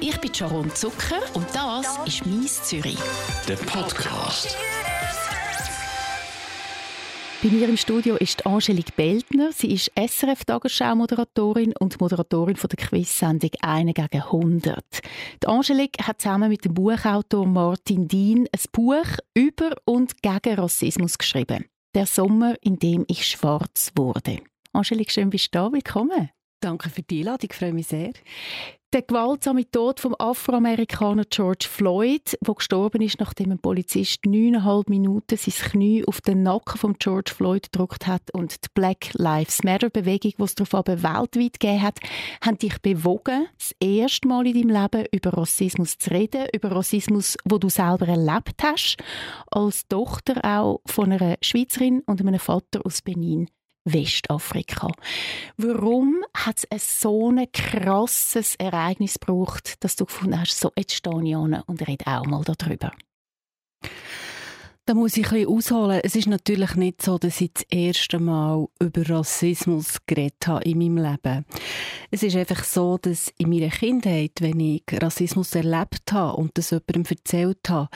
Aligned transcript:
Ich 0.00 0.16
bin 0.20 0.32
Sharon 0.32 0.70
Zucker 0.74 1.20
und 1.34 1.46
das 1.52 1.98
ist 2.06 2.24
«Mies 2.24 2.62
Zürich». 2.62 2.98
Der 3.48 3.56
Podcast. 3.56 4.56
Bei 7.42 7.48
mir 7.48 7.68
im 7.68 7.76
Studio 7.76 8.14
ist 8.14 8.46
Angelique 8.46 8.94
Beltner. 8.94 9.50
Sie 9.52 9.72
ist 9.72 9.90
SRF-Tagesschau-Moderatorin 9.96 11.74
und 11.80 12.00
Moderatorin 12.00 12.54
von 12.54 12.68
der 12.68 12.86
Quiz-Sendung 12.86 13.50
«Eine 13.60 13.92
gegen 13.92 14.22
100». 14.22 14.78
Die 15.42 15.46
Angelique 15.48 16.06
hat 16.06 16.20
zusammen 16.20 16.48
mit 16.48 16.64
dem 16.64 16.74
Buchautor 16.74 17.44
Martin 17.44 18.06
Dien 18.06 18.48
ein 18.52 18.60
Buch 18.70 19.18
über 19.34 19.74
und 19.84 20.22
gegen 20.22 20.54
Rassismus 20.54 21.18
geschrieben. 21.18 21.64
«Der 21.94 22.06
Sommer, 22.06 22.54
in 22.62 22.78
dem 22.78 23.04
ich 23.08 23.26
schwarz 23.26 23.90
wurde». 23.96 24.38
Angelique, 24.72 25.10
schön 25.10 25.30
bist 25.30 25.54
du 25.54 25.58
da. 25.58 25.72
Willkommen. 25.72 26.30
Danke 26.60 26.90
für 26.90 27.02
die 27.02 27.20
Einladung, 27.20 27.50
ich 27.50 27.56
freue 27.56 27.72
mich 27.72 27.86
sehr. 27.86 28.12
Der 28.94 29.02
gewaltsame 29.02 29.70
Tod 29.70 30.00
vom 30.00 30.16
Afroamerikaner 30.18 31.24
George 31.28 31.66
Floyd, 31.68 32.38
der 32.40 32.54
gestorben 32.54 33.02
ist, 33.02 33.20
nachdem 33.20 33.52
ein 33.52 33.58
Polizist 33.58 34.24
neuneinhalb 34.24 34.88
Minuten 34.88 35.36
sein 35.36 35.72
Knie 35.72 36.04
auf 36.06 36.22
den 36.22 36.42
Nacken 36.42 36.78
von 36.78 36.96
George 36.98 37.32
Floyd 37.36 37.70
gedrückt 37.70 38.06
hat 38.06 38.30
und 38.32 38.64
die 38.64 38.68
Black 38.72 39.12
Lives 39.12 39.62
Matter 39.62 39.90
Bewegung, 39.90 40.32
die 40.38 40.42
es 40.42 40.54
darauf 40.54 40.74
aber 40.74 41.02
weltweit 41.02 41.60
gegeben 41.60 41.82
hat, 41.82 41.98
haben 42.42 42.56
dich 42.56 42.80
bewogen, 42.80 43.48
das 43.58 43.74
erste 43.78 44.26
Mal 44.26 44.46
in 44.46 44.54
deinem 44.54 44.82
Leben 44.82 45.06
über 45.12 45.34
Rassismus 45.34 45.98
zu 45.98 46.08
reden, 46.08 46.46
über 46.54 46.72
Rassismus, 46.72 47.36
wo 47.44 47.58
du 47.58 47.68
selber 47.68 48.08
erlebt 48.08 48.62
hast, 48.62 48.96
als 49.50 49.86
Tochter 49.88 50.42
auch 50.42 50.80
von 50.86 51.12
einer 51.12 51.36
Schweizerin 51.42 52.00
und 52.06 52.22
einem 52.22 52.40
Vater 52.40 52.80
aus 52.86 53.02
Benin. 53.02 53.50
Westafrika. 53.84 54.88
Warum 55.56 56.24
hat 56.34 56.64
es 56.70 57.00
so 57.00 57.30
ein 57.30 57.46
krasses 57.52 58.54
Ereignis 58.56 59.18
gebraucht, 59.18 59.82
dass 59.82 59.96
du 59.96 60.04
gefunden 60.04 60.40
hast, 60.40 60.58
so 60.58 60.72
jetzt 60.76 60.94
stehe 60.94 61.22
ich 61.22 61.36
und 61.36 61.88
rede 61.88 62.06
auch 62.06 62.26
mal 62.26 62.42
darüber? 62.44 62.92
Da 64.88 64.94
muss 64.94 65.18
ich 65.18 65.26
ein 65.26 65.32
bisschen 65.32 65.48
ausholen. 65.48 66.00
Es 66.02 66.16
ist 66.16 66.28
natürlich 66.28 66.74
nicht 66.74 67.02
so, 67.02 67.18
dass 67.18 67.42
ich 67.42 67.52
das 67.52 67.64
erste 67.70 68.18
Mal 68.18 68.68
über 68.80 69.06
Rassismus 69.06 69.98
geredet 70.06 70.46
habe 70.46 70.64
in 70.64 70.78
meinem 70.78 70.96
Leben. 70.96 71.44
Es 72.10 72.22
ist 72.22 72.36
einfach 72.36 72.64
so, 72.64 72.96
dass 72.96 73.30
in 73.36 73.50
meiner 73.50 73.68
Kindheit, 73.68 74.32
wenn 74.40 74.58
ich 74.60 74.84
Rassismus 74.90 75.54
erlebt 75.54 76.10
habe 76.10 76.38
und 76.38 76.56
das 76.56 76.70
jemandem 76.70 77.04
erzählt 77.04 77.68
habe, 77.68 77.90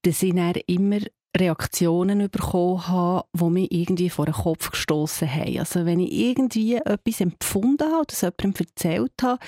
dass 0.00 0.22
ich 0.22 0.34
dann 0.34 0.54
immer 0.66 1.00
Reaktionen 1.38 2.30
bekommen 2.30 2.88
habe, 2.88 3.26
die 3.32 3.50
mich 3.50 3.72
irgendwie 3.72 4.10
vor 4.10 4.26
den 4.26 4.34
Kopf 4.34 4.70
gestoßen 4.70 5.32
haben. 5.32 5.58
Also 5.58 5.84
wenn 5.84 6.00
ich 6.00 6.12
irgendwie 6.12 6.76
etwas 6.76 7.20
empfunden 7.20 7.90
habe 7.92 8.06
es 8.08 8.20
jemandem 8.22 8.66
erzählt 8.66 9.12
habe, 9.22 9.38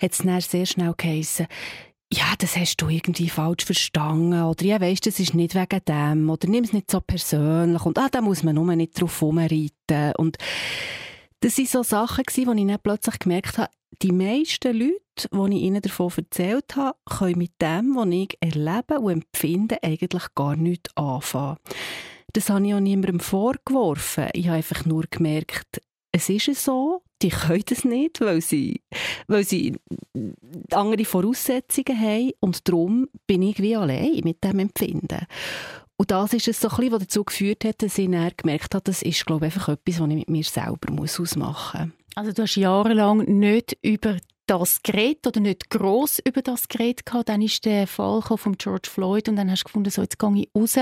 hat 0.00 0.12
es 0.12 0.18
dann 0.18 0.40
sehr 0.40 0.66
schnell 0.66 0.94
geheissen, 0.96 1.46
ja, 2.12 2.34
das 2.38 2.56
hast 2.56 2.76
du 2.76 2.88
irgendwie 2.88 3.28
falsch 3.28 3.64
verstanden 3.64 4.40
oder 4.40 4.64
ja, 4.64 4.80
weißt, 4.80 5.06
das 5.06 5.18
ist 5.18 5.34
nicht 5.34 5.56
wegen 5.56 5.84
dem 5.88 6.30
oder 6.30 6.48
nimm 6.48 6.62
es 6.62 6.72
nicht 6.72 6.90
so 6.90 7.00
persönlich 7.00 7.84
und 7.84 7.98
ah, 7.98 8.08
da 8.10 8.20
muss 8.20 8.44
man 8.44 8.54
nur 8.54 8.76
nicht 8.76 9.00
drauf 9.00 9.22
rumreiten 9.22 10.12
und 10.16 10.36
das 11.40 11.58
waren 11.58 11.66
so 11.66 11.82
Sachen, 11.82 12.24
die 12.34 12.40
ich 12.40 12.46
dann 12.46 12.78
plötzlich 12.82 13.18
gemerkt 13.18 13.58
habe, 13.58 13.70
die 14.02 14.12
meisten 14.12 14.76
Leute, 14.76 15.28
die 15.32 15.56
ich 15.56 15.62
ihnen 15.62 15.80
davon 15.80 16.12
erzählt 16.16 16.76
habe, 16.76 16.98
können 17.06 17.38
mit 17.38 17.52
dem, 17.60 17.96
was 17.96 18.08
ich 18.08 18.38
erlebe 18.40 19.00
und 19.00 19.12
empfinde, 19.12 19.82
eigentlich 19.82 20.34
gar 20.34 20.56
nichts 20.56 20.94
anfangen. 20.96 21.58
Das 22.32 22.50
habe 22.50 22.66
ich 22.66 22.74
auch 22.74 22.80
niemandem 22.80 23.20
vorgeworfen. 23.20 24.28
Ich 24.34 24.46
habe 24.46 24.58
einfach 24.58 24.84
nur 24.84 25.04
gemerkt, 25.10 25.80
es 26.12 26.28
ist 26.28 26.54
so, 26.62 27.02
die 27.22 27.30
können 27.30 27.64
das 27.66 27.84
nicht, 27.84 28.20
weil 28.20 28.40
sie, 28.40 28.82
weil 29.26 29.44
sie 29.44 29.76
andere 30.70 31.04
Voraussetzungen 31.04 31.98
haben 31.98 32.32
und 32.40 32.68
darum 32.68 33.08
bin 33.26 33.42
ich 33.42 33.60
wie 33.60 33.76
allein 33.76 34.20
mit 34.24 34.44
dem 34.44 34.58
Empfinden. 34.58 35.26
Und 35.98 36.10
das 36.10 36.34
ist 36.34 36.48
es 36.48 36.60
so 36.60 36.68
ein 36.68 36.76
bisschen, 36.76 36.92
was 36.92 37.00
dazu 37.00 37.24
geführt 37.24 37.64
hat, 37.64 37.82
dass 37.82 37.96
ich 37.96 38.06
gemerkt 38.06 38.74
habe, 38.74 38.84
das 38.84 39.02
ist, 39.02 39.24
glaube 39.24 39.46
ich, 39.46 39.54
einfach 39.54 39.70
etwas, 39.70 40.00
was 40.00 40.08
ich 40.10 40.16
mit 40.16 40.30
mir 40.30 40.44
selber 40.44 40.92
ausmachen 41.02 41.80
muss. 41.80 42.05
Also 42.16 42.32
du 42.32 42.42
hast 42.42 42.56
jahrelang 42.56 43.18
nicht 43.26 43.76
über 43.82 44.16
das 44.46 44.82
geredet 44.82 45.26
oder 45.26 45.40
nicht 45.40 45.68
gross 45.68 46.18
über 46.18 46.40
das 46.40 46.68
geredet 46.68 47.04
gehabt. 47.04 47.28
Dann 47.28 47.42
ist 47.42 47.66
der 47.66 47.86
Fall 47.86 48.22
von 48.22 48.56
George 48.56 48.88
Floyd 48.90 49.28
und 49.28 49.36
dann 49.36 49.50
hast 49.50 49.64
du 49.64 49.64
gefunden, 49.64 49.90
so 49.90 50.00
jetzt 50.00 50.18
gehe 50.18 50.34
ich 50.34 50.48
raus 50.56 50.76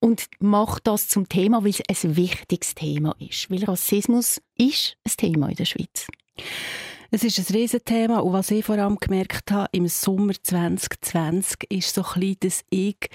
und 0.00 0.26
mache 0.40 0.80
das 0.82 1.06
zum 1.06 1.28
Thema, 1.28 1.62
weil 1.62 1.72
es 1.86 2.04
ein 2.04 2.16
wichtiges 2.16 2.74
Thema 2.74 3.14
ist. 3.20 3.48
Weil 3.48 3.62
Rassismus 3.62 4.42
ist 4.58 4.96
ein 5.04 5.12
Thema 5.16 5.50
in 5.50 5.54
der 5.54 5.66
Schweiz. 5.66 6.08
Es 7.12 7.22
ist 7.22 7.38
ein 7.38 7.54
Riesenthema 7.54 8.18
und 8.18 8.32
was 8.32 8.50
ich 8.50 8.64
vor 8.64 8.76
allem 8.76 8.96
gemerkt 8.96 9.52
habe 9.52 9.68
im 9.70 9.86
Sommer 9.86 10.34
2020 10.42 11.70
ist 11.70 11.94
so 11.94 12.02
ein 12.02 12.20
bisschen, 12.20 12.36
dass 12.40 12.64
ich 12.70 13.08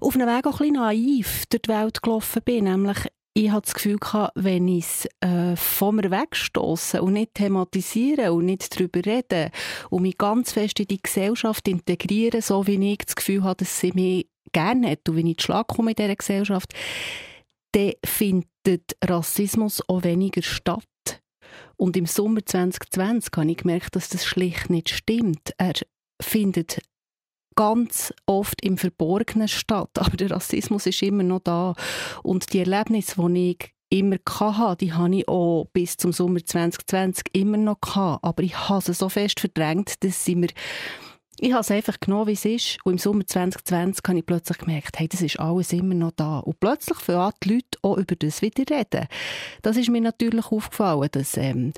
auf 0.00 0.16
einem 0.16 0.26
Weg 0.26 0.44
auch 0.46 0.60
ein 0.60 0.72
bisschen 0.72 0.82
naiv 0.82 1.44
durch 1.46 1.62
die 1.62 1.68
Welt 1.68 2.02
gelaufen 2.02 2.42
bin. 2.44 2.64
Nämlich, 2.64 2.98
ich 3.36 3.50
hatte 3.50 3.66
das 3.66 3.74
Gefühl, 3.74 3.98
gehabt, 3.98 4.32
wenn 4.34 4.66
ich 4.66 4.84
es 4.84 5.08
äh, 5.20 5.56
von 5.56 5.96
mir 5.96 6.10
wegstoße 6.10 7.02
und 7.02 7.12
nicht 7.12 7.34
thematisiere 7.34 8.32
und 8.32 8.46
nicht 8.46 8.74
darüber 8.74 9.04
rede 9.04 9.50
und 9.90 10.02
mich 10.02 10.16
ganz 10.16 10.52
fest 10.52 10.80
in 10.80 10.86
die 10.86 11.02
Gesellschaft 11.02 11.68
integriere, 11.68 12.40
so 12.40 12.66
wie 12.66 12.92
ich 12.92 12.98
das 12.98 13.14
Gefühl 13.14 13.44
habe, 13.44 13.56
dass 13.56 13.78
sie 13.78 13.92
mich 13.92 14.28
gerne 14.52 14.90
hat 14.90 15.06
und 15.06 15.16
wenn 15.16 15.26
ich 15.26 15.42
Schlag 15.42 15.68
komme 15.68 15.90
in 15.90 15.96
dieser 15.96 16.16
Gesellschaft, 16.16 16.72
dann 17.72 17.92
findet 18.06 18.96
Rassismus 19.04 19.86
auch 19.86 20.02
weniger 20.02 20.40
statt. 20.40 20.84
Und 21.76 21.94
im 21.98 22.06
Sommer 22.06 22.40
2020 22.42 23.32
habe 23.36 23.50
ich 23.50 23.58
gemerkt, 23.58 23.96
dass 23.96 24.08
das 24.08 24.24
schlicht 24.24 24.70
nicht 24.70 24.88
stimmt. 24.88 25.52
Er 25.58 25.74
findet 26.22 26.80
ganz 27.56 28.14
oft 28.26 28.62
im 28.62 28.78
Verborgenen 28.78 29.48
statt. 29.48 29.90
Aber 29.98 30.16
der 30.16 30.30
Rassismus 30.30 30.86
ist 30.86 31.02
immer 31.02 31.22
noch 31.22 31.40
da. 31.40 31.74
Und 32.22 32.52
die 32.52 32.60
Erlebnisse, 32.60 33.16
die 33.28 33.50
ich 33.50 33.72
immer 33.88 34.16
hatte, 34.28 34.84
die 34.84 34.92
habe 34.92 35.16
ich 35.16 35.28
auch 35.28 35.66
bis 35.72 35.96
zum 35.96 36.12
Sommer 36.12 36.44
2020 36.44 37.24
immer 37.32 37.56
noch 37.56 37.80
gehabt. 37.80 38.24
Aber 38.24 38.42
ich 38.42 38.68
habe 38.68 38.82
sie 38.82 38.94
so 38.94 39.08
fest 39.08 39.40
verdrängt, 39.40 40.04
dass 40.04 40.24
sie 40.24 40.36
mir 40.36 40.48
ich 41.38 41.52
habe 41.52 41.60
es 41.60 41.70
einfach 41.70 42.00
genommen, 42.00 42.28
wie 42.28 42.32
es 42.32 42.44
ist. 42.44 42.78
Und 42.84 42.94
im 42.94 42.98
Sommer 42.98 43.26
2020 43.26 44.02
habe 44.08 44.18
ich 44.18 44.26
plötzlich 44.26 44.58
gemerkt, 44.58 44.98
hey, 44.98 45.06
das 45.06 45.20
ist 45.20 45.38
alles 45.38 45.72
immer 45.72 45.94
noch 45.94 46.12
da. 46.12 46.38
Und 46.38 46.58
plötzlich 46.60 46.98
fangen 46.98 47.32
die 47.42 47.54
Leute 47.54 47.78
auch 47.82 47.98
über 47.98 48.16
das 48.16 48.40
wieder 48.40 48.64
reden. 48.70 49.06
Das 49.60 49.76
ist 49.76 49.90
mir 49.90 50.00
natürlich 50.00 50.46
aufgefallen, 50.46 51.08
dass 51.12 51.36
ähm, 51.36 51.72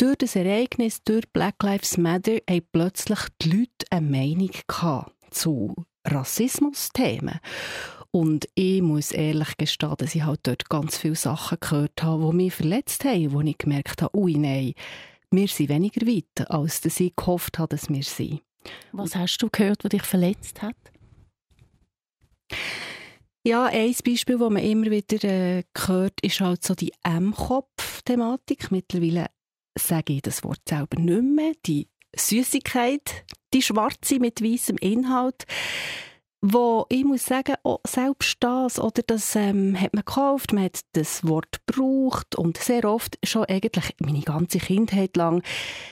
durch 0.00 0.16
das 0.16 0.34
Ereignis, 0.34 1.02
durch 1.04 1.30
Black 1.30 1.62
Lives 1.62 1.98
Matter, 1.98 2.38
haben 2.48 2.66
plötzlich 2.72 3.18
die 3.42 3.50
Leute 3.50 3.86
eine 3.90 4.06
Meinung 4.06 4.50
zu 5.30 5.74
Rassismusthemen. 6.06 7.38
Und 8.10 8.48
ich 8.54 8.80
muss 8.80 9.12
ehrlich 9.12 9.56
gestehen, 9.58 9.94
dass 9.98 10.14
ich 10.14 10.24
halt 10.24 10.40
dort 10.44 10.68
ganz 10.70 10.96
viele 10.96 11.16
Sachen 11.16 11.58
gehört 11.60 12.02
habe, 12.02 12.30
die 12.30 12.36
mich 12.36 12.54
verletzt 12.54 13.04
haben, 13.04 13.32
wo 13.32 13.40
ich 13.42 13.58
gemerkt 13.58 14.00
habe, 14.00 14.16
ui, 14.16 14.36
nein, 14.36 14.72
wir 15.30 15.48
sind 15.48 15.68
weniger 15.68 16.06
weit, 16.06 16.50
als 16.50 16.80
dass 16.80 16.98
ich 16.98 17.14
gehofft 17.14 17.58
habe, 17.58 17.76
dass 17.76 17.90
wir 17.90 18.02
sind. 18.02 18.40
Was 18.92 19.14
hast 19.14 19.38
du 19.38 19.50
gehört, 19.50 19.84
was 19.84 19.90
dich 19.90 20.02
verletzt 20.02 20.62
hat? 20.62 20.76
Ja, 23.46 23.66
ein 23.66 23.94
Beispiel, 24.04 24.38
das 24.38 24.50
man 24.50 24.62
immer 24.62 24.90
wieder 24.90 25.24
äh, 25.24 25.62
hört, 25.86 26.20
ist 26.22 26.40
halt 26.40 26.64
so 26.64 26.74
die 26.74 26.92
M-Kopf-Thematik. 27.04 28.70
Mittlerweile 28.70 29.26
sage 29.78 30.14
ich 30.14 30.22
das 30.22 30.44
Wort 30.44 30.60
selber 30.68 31.00
nicht 31.00 31.22
mehr. 31.22 31.52
Die 31.66 31.88
Süßigkeit, 32.14 33.24
die 33.54 33.62
schwarze 33.62 34.18
mit 34.18 34.42
weißem 34.42 34.76
Inhalt 34.78 35.44
wo 36.42 36.86
ich 36.88 37.04
muss 37.04 37.26
sagen, 37.26 37.54
oh, 37.64 37.78
selbst 37.86 38.38
das, 38.40 38.78
oder 38.80 39.02
das 39.06 39.36
ähm, 39.36 39.78
hat 39.78 39.92
man 39.92 40.04
gekauft, 40.04 40.54
man 40.54 40.64
hat 40.64 40.80
das 40.92 41.26
Wort 41.26 41.60
gebraucht 41.66 42.34
und 42.34 42.56
sehr 42.56 42.86
oft, 42.86 43.18
schon 43.22 43.44
eigentlich 43.44 43.94
meine 44.00 44.22
ganze 44.22 44.58
Kindheit 44.58 45.16
lang, 45.16 45.42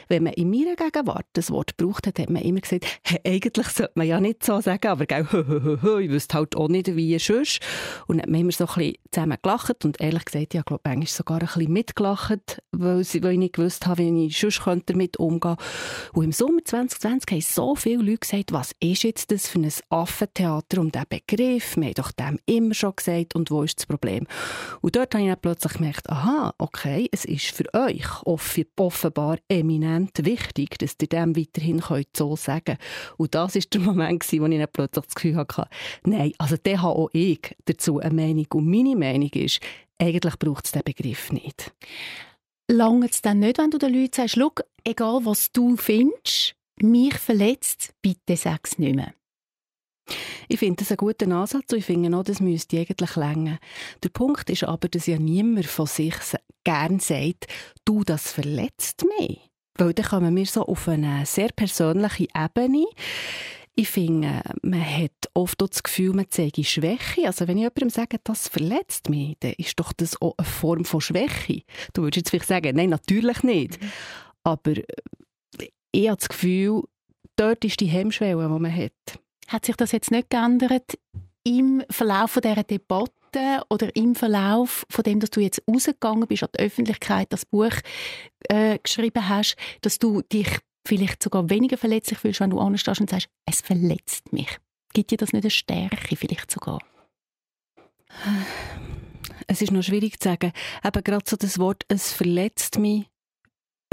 wenn 0.08 0.22
man 0.22 0.32
in 0.32 0.50
meiner 0.50 0.74
Gegenwart 0.74 1.26
das 1.34 1.50
Wort 1.50 1.76
gebraucht 1.76 2.06
hat, 2.06 2.18
hat 2.18 2.30
man 2.30 2.42
immer 2.42 2.60
gesagt, 2.60 2.86
hey, 3.02 3.20
eigentlich 3.26 3.68
sollte 3.68 3.92
man 3.96 4.06
ja 4.06 4.20
nicht 4.20 4.42
so 4.42 4.60
sagen, 4.62 4.88
aber 4.88 5.04
gell, 5.04 5.26
ich 6.02 6.10
wüsste 6.10 6.38
halt 6.38 6.56
auch 6.56 6.68
nicht, 6.68 6.96
wie 6.96 7.18
sonst. 7.18 7.60
Und 8.06 8.16
dann 8.16 8.22
hat 8.22 8.30
man 8.30 8.40
immer 8.40 8.52
so 8.52 8.64
ein 8.64 8.74
bisschen 8.74 8.94
zusammen 9.10 9.38
gelacht 9.42 9.84
und 9.84 10.00
ehrlich 10.00 10.24
gesagt, 10.24 10.54
ich 10.54 10.64
glaube 10.64 10.84
eigentlich 10.84 11.12
sogar 11.12 11.40
ein 11.40 11.46
bisschen 11.46 11.72
mitgelacht, 11.72 12.62
weil, 12.72 13.00
ich 13.00 13.22
nicht 13.22 13.54
gewusst 13.54 13.86
habe, 13.86 13.98
wie 13.98 14.26
ich 14.26 14.38
sonst 14.38 14.62
damit 14.86 15.18
umgehen 15.18 15.40
könnte. 15.40 15.64
Und 16.14 16.24
im 16.24 16.32
Sommer 16.32 16.64
2020 16.64 17.30
haben 17.30 17.40
so 17.42 17.74
viele 17.74 18.02
Leute 18.02 18.18
gesagt, 18.18 18.52
was 18.52 18.72
ist 18.80 19.02
jetzt 19.02 19.30
das 19.30 19.46
für 19.46 19.58
ein 19.58 19.70
Affentheater? 19.90 20.37
Theater 20.38 20.80
um 20.80 20.92
diesen 20.92 21.06
Begriff. 21.08 21.76
Wir 21.76 21.86
haben 21.86 21.94
doch 21.94 22.12
dem 22.12 22.38
immer 22.46 22.72
schon 22.72 22.94
gesagt 22.94 23.34
und 23.34 23.50
wo 23.50 23.64
ist 23.64 23.78
das 23.78 23.86
Problem? 23.86 24.24
Und 24.80 24.94
dort 24.94 25.12
habe 25.14 25.24
ich 25.24 25.30
dann 25.30 25.40
plötzlich 25.40 25.72
gemerkt, 25.72 26.08
aha, 26.08 26.54
okay, 26.58 27.08
es 27.10 27.24
ist 27.24 27.46
für 27.46 27.64
euch 27.74 28.06
offenbar 28.24 29.38
eminent 29.48 30.24
wichtig, 30.24 30.78
dass 30.78 30.94
ihr 31.00 31.08
dem 31.08 31.36
weiterhin 31.36 31.82
so 32.16 32.36
sagen 32.36 32.64
könnt. 32.64 32.78
Und 33.16 33.34
das 33.34 33.56
ist 33.56 33.74
der 33.74 33.80
Moment, 33.88 34.24
wo 34.30 34.46
ich 34.46 34.58
dann 34.58 34.68
plötzlich 34.72 35.04
das 35.06 35.14
Gefühl 35.16 35.36
hatte, 35.36 35.68
nein, 36.04 36.32
also 36.38 36.56
der 36.56 36.82
habe 36.82 36.94
auch 36.94 37.10
ich 37.12 37.56
dazu 37.64 37.98
eine 37.98 38.14
Meinung. 38.14 38.46
Und 38.54 38.68
meine 38.68 38.94
Meinung 38.94 39.30
ist, 39.30 39.58
eigentlich 39.98 40.38
braucht 40.38 40.66
es 40.66 40.72
diesen 40.72 40.84
Begriff 40.84 41.32
nicht. 41.32 41.74
Lange 42.70 43.06
es 43.06 43.22
dann 43.22 43.40
nicht, 43.40 43.58
wenn 43.58 43.72
du 43.72 43.78
den 43.78 43.92
Leuten 43.92 44.12
sagst, 44.14 44.36
schau, 44.36 44.52
egal 44.84 45.24
was 45.24 45.50
du 45.50 45.76
findest, 45.76 46.54
mich 46.80 47.14
verletzt, 47.14 47.92
bitte 48.02 48.36
sag 48.36 48.60
es 48.64 48.78
nicht 48.78 48.94
mehr. 48.94 49.14
Ich 50.48 50.58
finde 50.58 50.76
das 50.76 50.90
einen 50.90 50.96
guten 50.96 51.32
Ansatz 51.32 51.72
und 51.72 51.78
ich 51.78 51.84
finde 51.84 52.16
auch, 52.16 52.24
das 52.24 52.40
müsste 52.40 52.78
eigentlich 52.78 53.16
länger. 53.16 53.58
Der 54.02 54.08
Punkt 54.08 54.48
ist 54.50 54.64
aber, 54.64 54.88
dass 54.88 55.06
ja 55.06 55.18
niemand 55.18 55.66
von 55.66 55.86
sich 55.86 56.14
gern 56.64 56.98
sagt, 56.98 57.46
du, 57.84 58.04
das 58.04 58.32
verletzt 58.32 59.04
mich. 59.18 59.40
Weil 59.76 59.94
dann 59.94 60.06
kommen 60.06 60.36
wir 60.36 60.46
so 60.46 60.66
auf 60.66 60.88
eine 60.88 61.24
sehr 61.24 61.48
persönliche 61.48 62.26
Ebene. 62.34 62.86
Ich 63.74 63.88
finde, 63.88 64.42
man 64.62 64.84
hat 64.84 65.12
oft 65.34 65.62
auch 65.62 65.68
das 65.68 65.84
Gefühl, 65.84 66.12
man 66.12 66.26
zeige 66.30 66.64
Schwäche. 66.64 67.26
Also 67.26 67.46
wenn 67.46 67.58
ich 67.58 67.62
jemandem 67.62 67.90
sage, 67.90 68.18
das 68.24 68.48
verletzt 68.48 69.08
mich, 69.08 69.36
dann 69.38 69.52
ist 69.52 69.78
doch 69.78 69.92
das 69.92 70.20
auch 70.20 70.34
eine 70.36 70.44
Form 70.44 70.84
von 70.84 71.00
Schwäche. 71.00 71.62
Du 71.92 72.02
würdest 72.02 72.16
jetzt 72.16 72.30
vielleicht 72.30 72.48
sagen, 72.48 72.74
nein, 72.74 72.90
natürlich 72.90 73.44
nicht. 73.44 73.80
Mhm. 73.80 73.92
Aber 74.42 74.72
ich 75.92 76.08
habe 76.08 76.16
das 76.16 76.28
Gefühl, 76.28 76.82
dort 77.36 77.64
ist 77.64 77.78
die 77.78 77.86
Hemmschwelle, 77.86 78.48
die 78.48 78.58
man 78.60 78.74
hat. 78.74 79.20
Hat 79.48 79.64
sich 79.64 79.76
das 79.76 79.92
jetzt 79.92 80.10
nicht 80.10 80.30
geändert 80.30 80.98
im 81.44 81.82
Verlauf 81.90 82.38
dieser 82.42 82.62
Debatte 82.62 83.64
oder 83.70 83.94
im 83.96 84.14
Verlauf 84.14 84.86
von 84.90 85.02
dem, 85.02 85.20
dass 85.20 85.30
du 85.30 85.40
jetzt 85.40 85.62
rausgegangen 85.68 86.28
bist 86.28 86.42
an 86.42 86.50
die 86.54 86.60
Öffentlichkeit, 86.60 87.32
das 87.32 87.46
Buch 87.46 87.72
äh, 88.48 88.78
geschrieben 88.78 89.28
hast, 89.28 89.56
dass 89.80 89.98
du 89.98 90.22
dich 90.22 90.48
vielleicht 90.86 91.22
sogar 91.22 91.48
weniger 91.50 91.76
verletzlich 91.76 92.18
fühlst, 92.18 92.40
wenn 92.40 92.50
du 92.50 92.60
anstehst 92.60 93.00
und 93.00 93.10
sagst, 93.10 93.28
es 93.46 93.60
verletzt 93.60 94.32
mich. 94.32 94.58
Gibt 94.94 95.10
dir 95.10 95.18
das 95.18 95.32
nicht 95.32 95.44
eine 95.44 95.50
Stärke 95.50 96.16
vielleicht 96.16 96.50
sogar? 96.50 96.80
Es 99.46 99.62
ist 99.62 99.72
noch 99.72 99.82
schwierig 99.82 100.20
zu 100.20 100.28
sagen. 100.28 100.52
Eben 100.84 101.04
gerade 101.04 101.24
so 101.28 101.36
das 101.36 101.58
Wort, 101.58 101.84
es 101.88 102.12
verletzt 102.12 102.78
mich, 102.78 103.06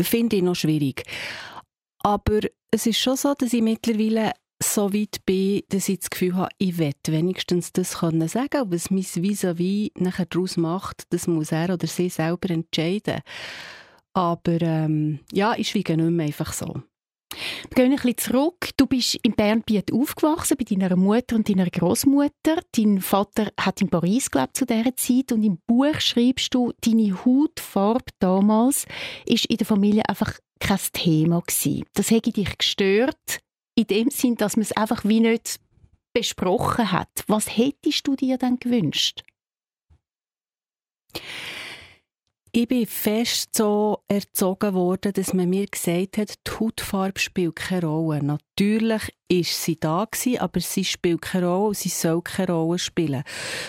finde 0.01 0.38
ich 0.38 0.44
noch 0.44 0.56
schwierig. 0.56 1.04
Aber 2.00 2.40
es 2.72 2.86
ist 2.86 3.00
schon 3.00 3.18
so, 3.18 3.34
dass 3.34 3.54
ich 3.54 3.62
mittlerweile 3.62 4.34
so 4.62 4.94
weit 4.94 5.25
bin, 5.25 5.62
dass 5.69 5.90
ich 5.90 6.00
das 6.00 6.10
Gefühl 6.10 6.36
habe, 6.36 6.50
ich 6.57 6.78
will 6.78 6.94
wenigstens 7.07 7.74
das 7.74 8.00
können 8.00 8.28
sagen 8.28 8.62
aber 8.62 8.72
was 8.72 8.90
mein 8.90 9.04
Vis-à-vis 9.04 9.92
nachher 9.96 10.25
daraus 10.25 10.57
macht, 10.57 11.04
das 11.10 11.28
muss 11.28 11.52
er 11.52 11.74
oder 11.74 11.88
sie 11.88 12.10
selber 12.10 12.50
entscheiden. 12.50 13.22
Aber 14.13 14.62
ähm, 14.62 15.19
ja, 15.34 15.56
ich 15.57 15.69
schweige 15.69 15.98
nicht 15.98 16.12
mehr 16.12 16.28
einfach 16.28 16.54
so. 16.54 16.81
Wir 17.69 17.75
gehen 17.75 17.92
ein 17.92 17.96
bisschen 17.98 18.18
zurück. 18.18 18.69
Du 18.78 18.86
bist 18.86 19.16
in 19.24 19.34
Bernbiet 19.34 19.92
aufgewachsen, 19.92 20.56
bei 20.58 20.63
deiner 20.63 20.96
Mutter 20.96 21.36
und 21.36 21.50
deiner 21.50 21.69
Großmutter. 21.69 22.62
Dein 22.72 23.01
Vater 23.01 23.51
hat 23.60 23.81
in 23.81 23.90
Paris 23.90 24.31
gelebt 24.31 24.56
zu 24.56 24.66
dieser 24.66 24.96
Zeit 24.96 25.34
und 25.34 25.44
im 25.44 25.58
Buch 25.68 26.00
schreibst 26.00 26.54
du, 26.54 26.72
deine 26.80 27.25
Hautfarbe 27.25 28.06
damals 28.19 28.86
ist 29.25 29.48
in 29.48 29.58
der 29.58 29.68
Familie 29.68 30.08
einfach 30.08 30.40
kein 30.62 30.80
Thema 30.94 31.42
gewesen. 31.42 31.84
Das 31.94 32.10
hätte 32.10 32.31
dich 32.31 32.58
gestört 32.58 33.42
in 33.75 33.88
dem 33.88 34.10
Sinn, 34.10 34.36
dass 34.36 34.56
man 34.56 34.63
es 34.63 34.72
einfach 34.72 35.04
wie 35.04 35.19
nicht 35.19 35.60
besprochen 36.13 36.92
hat. 36.92 37.10
Was 37.27 37.57
hättest 37.57 38.07
du 38.07 38.16
dir 38.16 38.38
dann 38.38 38.57
gewünscht? 38.57 39.24
Ich 42.57 42.69
bin 42.69 42.86
fest 42.86 43.50
so 43.54 44.00
erzogen 44.07 44.74
worden, 44.74 45.12
dass 45.12 45.33
man 45.33 45.50
mir 45.50 45.66
gesagt 45.66 46.18
hat, 46.18 46.36
die 46.48 46.51
Hautfarbe 46.51 47.19
spielt 47.19 47.57
keine 47.57 47.88
Rolle. 47.88 48.24
Natürlich 48.24 49.13
ist 49.27 49.62
sie 49.62 49.77
da 49.77 50.06
gewesen, 50.10 50.39
aber 50.39 50.62
sie 50.62 50.86
spielt 50.86 51.22
keine 51.22 51.48
Rolle 51.48 51.68
und 51.68 51.77
sie 51.77 51.89
soll 51.89 52.22
keine 52.22 52.54
Rolle 52.54 52.80
spielen. 52.80 53.24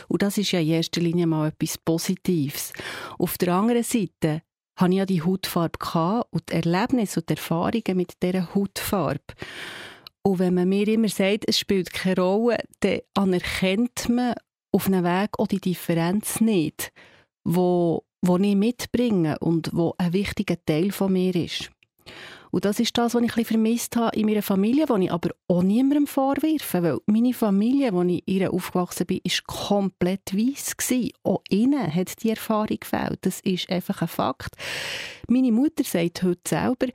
Und 0.07 0.23
das 0.23 0.39
ist 0.39 0.53
ja 0.53 0.61
in 0.61 0.69
erster 0.69 1.01
Linie 1.01 1.27
mal 1.27 1.49
etwas 1.49 1.79
Positives. 1.79 2.73
Auf 3.19 3.37
der 3.39 3.55
anderen 3.55 3.83
Seite 3.83 4.43
hatte 4.77 4.93
ich 4.93 4.99
ja 4.99 5.07
die 5.07 5.23
Hautfarbe 5.23 6.25
und 6.31 6.49
die 6.49 6.55
Erlebnisse 6.55 7.19
und 7.19 7.29
die 7.29 7.35
Erfahrungen 7.35 7.97
mit 7.97 8.23
dieser 8.23 8.55
Hautfarbe. 8.55 9.35
Und 10.27 10.41
wenn 10.41 10.55
man 10.55 10.69
mir 10.69 10.89
immer 10.89 11.09
sagt, 11.09 11.45
es 11.47 11.57
spielt 11.57 11.93
keine 11.93 12.21
Rolle, 12.21 12.59
dann 12.81 12.99
anerkennt 13.15 14.09
man 14.09 14.35
auf 14.73 14.89
einem 14.89 15.05
Weg 15.05 15.31
auch 15.39 15.47
die 15.47 15.61
Differenz 15.61 16.41
nicht, 16.41 16.91
wo, 17.45 18.03
wo 18.23 18.37
ich 18.37 18.57
mitbringe 18.57 19.39
und 19.39 19.71
wo 19.73 19.95
ein 19.99 20.13
wichtiger 20.13 20.57
Teil 20.67 20.91
von 20.91 21.13
mir 21.13 21.33
ist. 21.33 21.71
Und 22.51 22.65
das 22.65 22.81
ist 22.81 22.99
das, 22.99 23.15
was 23.15 23.23
ich 23.23 23.37
ein 23.37 23.45
vermisst 23.45 23.95
habe 23.95 24.19
in 24.19 24.27
meiner 24.27 24.43
Familie, 24.43 24.87
die 24.87 25.05
ich 25.05 25.13
aber 25.13 25.31
auch 25.47 25.63
niemandem 25.63 26.09
vorwerfe, 26.09 26.83
weil 26.83 26.99
meine 27.07 27.33
Familie, 27.33 27.93
wo 27.93 28.03
ich 28.03 28.25
ihr 28.27 28.53
aufgewachsen 28.53 29.07
bin, 29.07 29.21
ist 29.23 29.47
komplett 29.47 30.35
weiss. 30.35 30.75
Auch 31.23 31.43
ihnen 31.51 31.95
hat 31.95 32.21
die 32.25 32.31
Erfahrung 32.31 32.79
gefällt. 32.81 33.21
Das 33.23 33.39
ist 33.43 33.71
einfach 33.71 34.03
ein 34.03 34.09
Fakt. 34.09 34.57
Meine 35.29 35.53
Mutter 35.53 35.85
sagt 35.85 36.25
heute 36.25 36.41
selber, 36.49 36.87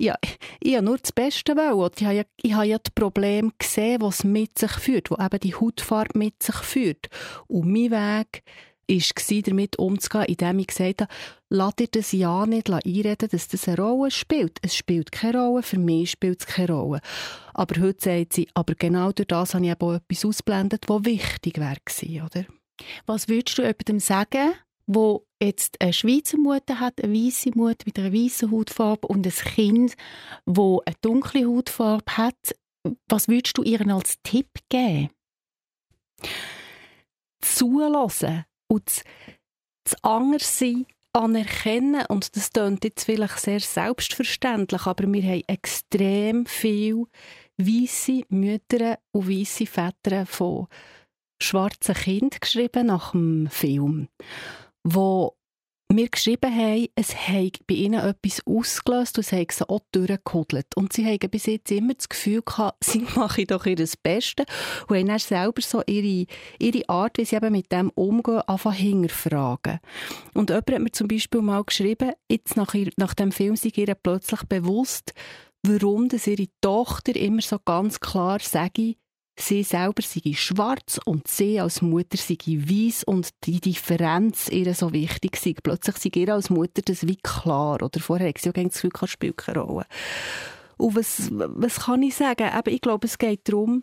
ja, 0.00 0.14
ich 0.60 0.74
habe 0.74 0.84
nur 0.84 0.98
das 0.98 1.12
Beste 1.12 1.54
wollen. 1.56 1.90
Ich 1.96 2.04
habe 2.04 2.16
ja, 2.16 2.22
ich 2.42 2.54
habe 2.54 2.66
ja 2.66 2.78
die 2.78 2.90
Probleme 2.94 3.52
gesehen, 3.58 4.00
was 4.00 4.24
mit 4.24 4.58
sich 4.58 4.72
führt, 4.72 5.10
wo 5.10 5.16
eben 5.22 5.40
die 5.40 5.54
Hautfarbe 5.54 6.18
mit 6.18 6.42
sich 6.42 6.56
führt. 6.56 7.08
Und 7.48 7.70
mein 7.70 7.90
Weg 7.90 8.42
war, 8.88 9.42
damit 9.42 9.78
umzugehen, 9.78 10.24
indem 10.24 10.58
ich 10.58 10.66
gesagt 10.68 11.02
habe, 11.02 11.12
lass 11.50 11.76
dir 11.76 11.88
das 11.88 12.12
ja 12.12 12.46
nicht 12.46 12.70
einreden, 12.70 13.28
dass 13.30 13.48
das 13.48 13.68
eine 13.68 13.76
Rolle 13.76 14.10
spielt. 14.10 14.58
Es 14.62 14.74
spielt 14.74 15.12
keine 15.12 15.38
Rolle, 15.38 15.62
für 15.62 15.78
mich 15.78 16.12
spielt 16.12 16.40
es 16.40 16.46
keine 16.46 16.72
Rolle. 16.72 17.00
Aber 17.52 17.80
heute 17.80 18.02
sagt 18.02 18.32
sie, 18.32 18.48
aber 18.54 18.74
genau 18.74 19.12
durch 19.12 19.28
das 19.28 19.54
habe 19.54 19.64
ich 19.64 19.70
eben 19.70 19.80
auch 19.82 19.94
etwas 19.94 20.24
ausblendet, 20.24 20.88
was 20.88 21.04
wichtig 21.04 21.58
wäre? 21.58 22.46
Was 23.04 23.28
würdest 23.28 23.58
du 23.58 23.62
jemandem 23.62 24.00
sagen, 24.00 24.54
wo 24.92 25.24
jetzt 25.40 25.80
eine 25.80 25.92
Schweizer 25.92 26.36
Mutter 26.36 26.80
hat, 26.80 27.00
eine 27.02 27.14
weiße 27.14 27.50
Mutter 27.54 27.84
mit 27.86 27.96
einer 27.98 28.12
weißen 28.12 28.50
Hautfarbe 28.50 29.06
und 29.06 29.24
ein 29.24 29.32
Kind, 29.32 29.94
wo 30.46 30.82
eine 30.84 30.96
dunkle 31.00 31.46
Hautfarbe 31.46 32.16
hat, 32.16 32.56
was 33.08 33.28
würdest 33.28 33.56
du 33.56 33.62
ihr 33.62 33.86
als 33.86 34.16
Tipp 34.24 34.48
geben? 34.68 35.10
Zulassen 37.40 38.44
und 38.68 38.86
das, 38.86 39.04
das 39.84 40.04
Anderssein 40.04 40.86
anerkennen. 41.12 42.06
Und 42.08 42.34
das 42.34 42.52
klingt 42.52 42.84
jetzt 42.84 43.04
vielleicht 43.04 43.38
sehr 43.38 43.60
selbstverständlich, 43.60 44.86
aber 44.86 45.10
wir 45.12 45.22
haben 45.22 45.44
extrem 45.46 46.46
viele 46.46 47.04
weiße 47.58 48.22
Mütter 48.28 48.98
und 49.12 49.28
weiße 49.28 49.66
Väter 49.66 50.26
von 50.26 50.66
schwarzen 51.40 51.94
Kindern 51.94 52.40
geschrieben 52.40 52.86
nach 52.86 53.12
dem 53.12 53.48
Film 53.50 54.08
wo 54.84 55.36
mir 55.92 56.08
geschrieben 56.08 56.54
haben, 56.54 56.86
es 56.94 57.28
habe 57.28 57.50
bei 57.66 57.74
ihnen 57.74 58.00
etwas 58.00 58.46
ausgelöst 58.46 59.18
und 59.18 59.24
es 59.24 59.32
habe 59.32 59.46
sie 59.50 59.68
auch 59.68 59.80
durchgehudelt. 59.92 60.76
Und 60.76 60.92
sie 60.92 61.04
haben 61.04 61.30
bis 61.30 61.46
jetzt 61.46 61.70
immer 61.70 61.94
das 61.94 62.08
Gefühl 62.08 62.42
gehabt, 62.42 62.84
sie 62.84 63.00
machen 63.16 63.46
doch 63.46 63.66
ihr 63.66 63.76
Bestes 63.76 64.46
und 64.88 64.96
haben 64.96 65.06
dann 65.06 65.18
selber 65.18 65.60
so 65.60 65.82
ihre, 65.86 66.26
ihre 66.58 66.88
Art, 66.88 67.18
wie 67.18 67.24
sie 67.24 67.36
eben 67.36 67.52
mit 67.52 67.72
dem 67.72 67.90
umgehen, 67.90 68.42
einfach 68.42 68.74
hinterfragen. 68.74 69.80
Und 70.34 70.50
jemand 70.50 70.70
hat 70.70 70.80
mir 70.80 70.92
zum 70.92 71.08
Beispiel 71.08 71.42
mal 71.42 71.64
geschrieben, 71.64 72.12
jetzt 72.30 72.56
nach, 72.56 72.74
ihr, 72.74 72.90
nach 72.96 73.14
dem 73.14 73.32
Film 73.32 73.56
sei 73.56 73.72
ihr 73.74 73.94
plötzlich 73.94 74.42
bewusst, 74.44 75.12
warum 75.62 76.08
dass 76.08 76.26
ihre 76.26 76.46
Tochter 76.60 77.16
immer 77.16 77.42
so 77.42 77.58
ganz 77.58 78.00
klar 78.00 78.38
sage, 78.40 78.94
sie 79.40 79.62
selber 79.62 80.02
sei 80.02 80.32
schwarz 80.34 81.00
und 81.04 81.28
sie 81.28 81.60
als 81.60 81.82
Mutter 81.82 82.16
sei 82.16 82.36
weiß 82.46 83.04
und 83.04 83.30
die 83.44 83.60
Differenz 83.60 84.48
ihr 84.48 84.74
so 84.74 84.92
wichtig 84.92 85.36
sei. 85.36 85.54
Plötzlich 85.62 85.96
sei 85.96 86.10
ihr 86.14 86.34
als 86.34 86.50
Mutter 86.50 86.82
das 86.82 87.06
wie 87.06 87.16
klar. 87.16 87.82
Oder 87.82 88.00
vorher 88.00 88.28
hat 88.28 88.38
sie 88.38 88.50
ja 88.54 88.64
das 88.64 88.80
Gefühl, 88.80 89.08
spielt 89.08 89.36
keine 89.36 89.60
Rolle. 89.60 89.86
Und 90.76 90.96
was, 90.96 91.28
was 91.32 91.80
kann 91.80 92.02
ich 92.02 92.14
sagen? 92.14 92.50
Eben, 92.56 92.74
ich 92.74 92.80
glaube, 92.80 93.06
es 93.06 93.18
geht 93.18 93.48
darum, 93.48 93.82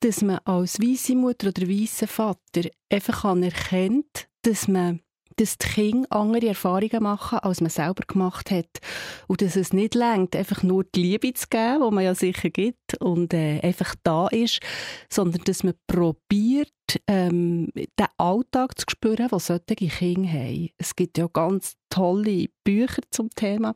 dass 0.00 0.22
man 0.22 0.38
als 0.44 0.80
weiße 0.80 1.16
Mutter 1.16 1.48
oder 1.48 1.68
weißer 1.68 2.06
Vater 2.06 2.68
einfach 2.90 3.24
anerkennt, 3.24 4.28
dass 4.42 4.68
man 4.68 5.00
dass 5.38 5.58
die 5.58 5.68
Kinder 5.68 6.06
andere 6.10 6.48
Erfahrungen 6.48 7.02
machen, 7.02 7.38
als 7.38 7.60
man 7.60 7.70
selber 7.70 8.04
gemacht 8.06 8.50
hat. 8.50 8.80
Und 9.26 9.42
dass 9.42 9.56
es 9.56 9.72
nicht 9.72 9.94
längt, 9.94 10.34
einfach 10.36 10.62
nur 10.62 10.84
die 10.84 11.02
Liebe 11.02 11.32
zu 11.32 11.46
geben, 11.48 11.82
die 11.88 11.94
man 11.94 12.04
ja 12.04 12.14
sicher 12.14 12.50
gibt 12.50 13.00
und 13.00 13.32
äh, 13.32 13.60
einfach 13.60 13.94
da 14.02 14.28
ist, 14.28 14.60
sondern 15.08 15.42
dass 15.44 15.62
man 15.62 15.74
probiert, 15.86 16.72
ähm, 17.06 17.70
den 17.74 18.06
Alltag 18.16 18.78
zu 18.78 18.86
spüren, 18.90 19.28
den 19.28 19.38
solche 19.38 19.88
Kinder 19.88 20.28
haben. 20.28 20.70
Es 20.78 20.96
gibt 20.96 21.18
ja 21.18 21.28
ganz 21.32 21.74
tolle 21.90 22.46
Bücher 22.64 23.02
zum 23.10 23.30
Thema. 23.30 23.74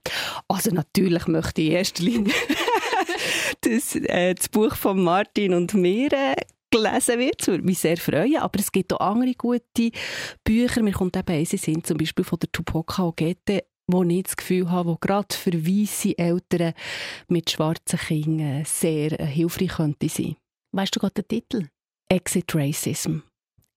Also 0.48 0.70
natürlich 0.70 1.26
möchte 1.26 1.62
ich 1.62 1.68
in 1.68 1.74
erster 1.74 2.02
Linie 2.02 2.34
das, 3.60 3.94
äh, 3.94 4.34
das 4.34 4.48
Buch 4.48 4.74
von 4.74 5.02
Martin 5.02 5.54
und 5.54 5.74
mir 5.74 6.12
äh, 6.12 6.34
gelesen 6.72 7.18
wird. 7.18 7.40
Das 7.40 7.48
würde 7.48 7.64
mich 7.64 7.78
sehr 7.78 7.96
freuen. 7.96 8.38
Aber 8.38 8.58
es 8.58 8.72
gibt 8.72 8.92
auch 8.92 9.00
andere 9.00 9.34
gute 9.34 9.90
Bücher. 10.42 10.82
Mir 10.82 10.92
kommt 10.92 11.16
eben 11.16 11.32
eins 11.32 11.50
sind 11.50 11.86
zum 11.86 11.98
Beispiel 11.98 12.24
von 12.24 12.38
der 12.38 12.50
Tupoka 12.50 13.04
Ogete, 13.04 13.64
wo 13.86 14.02
ich 14.02 14.24
das 14.24 14.36
Gefühl 14.36 14.70
habe, 14.70 14.90
wo 14.90 14.96
gerade 14.96 15.34
für 15.34 15.52
weisse 15.66 16.16
Eltern 16.18 16.74
mit 17.28 17.50
schwarzen 17.50 17.98
Kindern 17.98 18.64
sehr 18.64 19.10
hilfreich 19.10 19.76
könnte 19.76 20.08
sein. 20.08 20.36
Weißt 20.72 20.96
du 20.96 21.00
gerade 21.00 21.22
den 21.22 21.28
Titel? 21.28 21.68
Exit 22.08 22.54
Racism. 22.54 23.18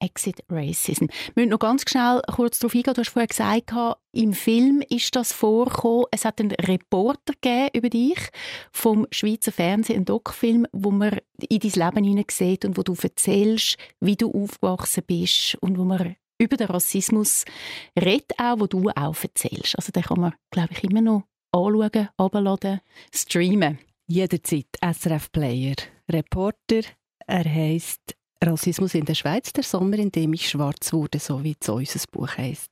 Exit 0.06 0.44
Racism. 0.50 1.06
Wir 1.34 1.44
müssen 1.44 1.50
noch 1.50 1.60
ganz 1.60 1.84
schnell 1.90 2.22
kurz 2.34 2.60
darauf 2.60 2.76
eingehen. 2.76 2.94
Du 2.94 3.02
hast 3.02 3.10
vorher 3.10 3.28
gesagt, 3.28 3.74
im 4.12 4.34
Film 4.34 4.84
ist 4.88 5.16
das 5.16 5.34
vorgekommen. 5.34 6.06
Es 6.12 6.26
hat 6.26 6.40
einen 6.40 6.52
Reporter 6.52 7.34
gegeben 7.42 7.70
über 7.74 7.90
dich 7.90 8.20
vom 8.72 9.08
Schweizer 9.12 9.52
Fernsehen, 9.52 9.98
einen 9.98 10.06
Doc-Film, 10.06 10.68
wo 10.72 10.92
man 10.92 11.20
in 11.50 11.60
dein 11.60 11.72
Leben 11.72 12.06
hinein 12.06 12.26
sieht 12.30 12.66
und 12.66 12.78
wo 12.78 12.84
du 12.84 12.96
erzählst, 13.02 13.78
wie 14.00 14.16
du 14.16 14.32
aufgewachsen 14.32 15.04
bist 15.06 15.58
und 15.62 15.78
wo 15.78 15.84
man 15.84 16.16
über 16.38 16.58
den 16.58 16.68
Rassismus 16.68 17.46
redet, 18.00 18.34
auch, 18.38 18.60
wo 18.60 18.68
du 18.68 18.90
auch 18.90 19.16
erzählst. 19.22 19.76
Also 19.78 19.92
den 19.92 20.04
kann 20.04 20.20
man, 20.20 20.34
glaube 20.52 20.74
ich, 20.74 20.84
immer 20.84 21.02
noch 21.02 21.24
anschauen, 21.52 22.10
abladen, 22.18 22.82
streamen. 23.14 23.80
Jederzeit 24.08 24.68
SRF 24.84 25.32
Player. 25.32 25.76
Reporter, 26.12 26.82
er 27.26 27.44
heißt 27.44 28.16
Rassismus 28.44 28.94
in 28.94 29.06
der 29.06 29.16
Schweiz, 29.16 29.54
der 29.54 29.64
Sommer, 29.64 29.98
in 29.98 30.12
dem 30.12 30.34
ich 30.34 30.50
schwarz 30.50 30.94
wurde, 30.94 31.20
so 31.20 31.44
wie 31.44 31.56
es 31.60 31.70
unser 31.70 32.00
Buch 32.12 32.38
heißt. 32.38 32.72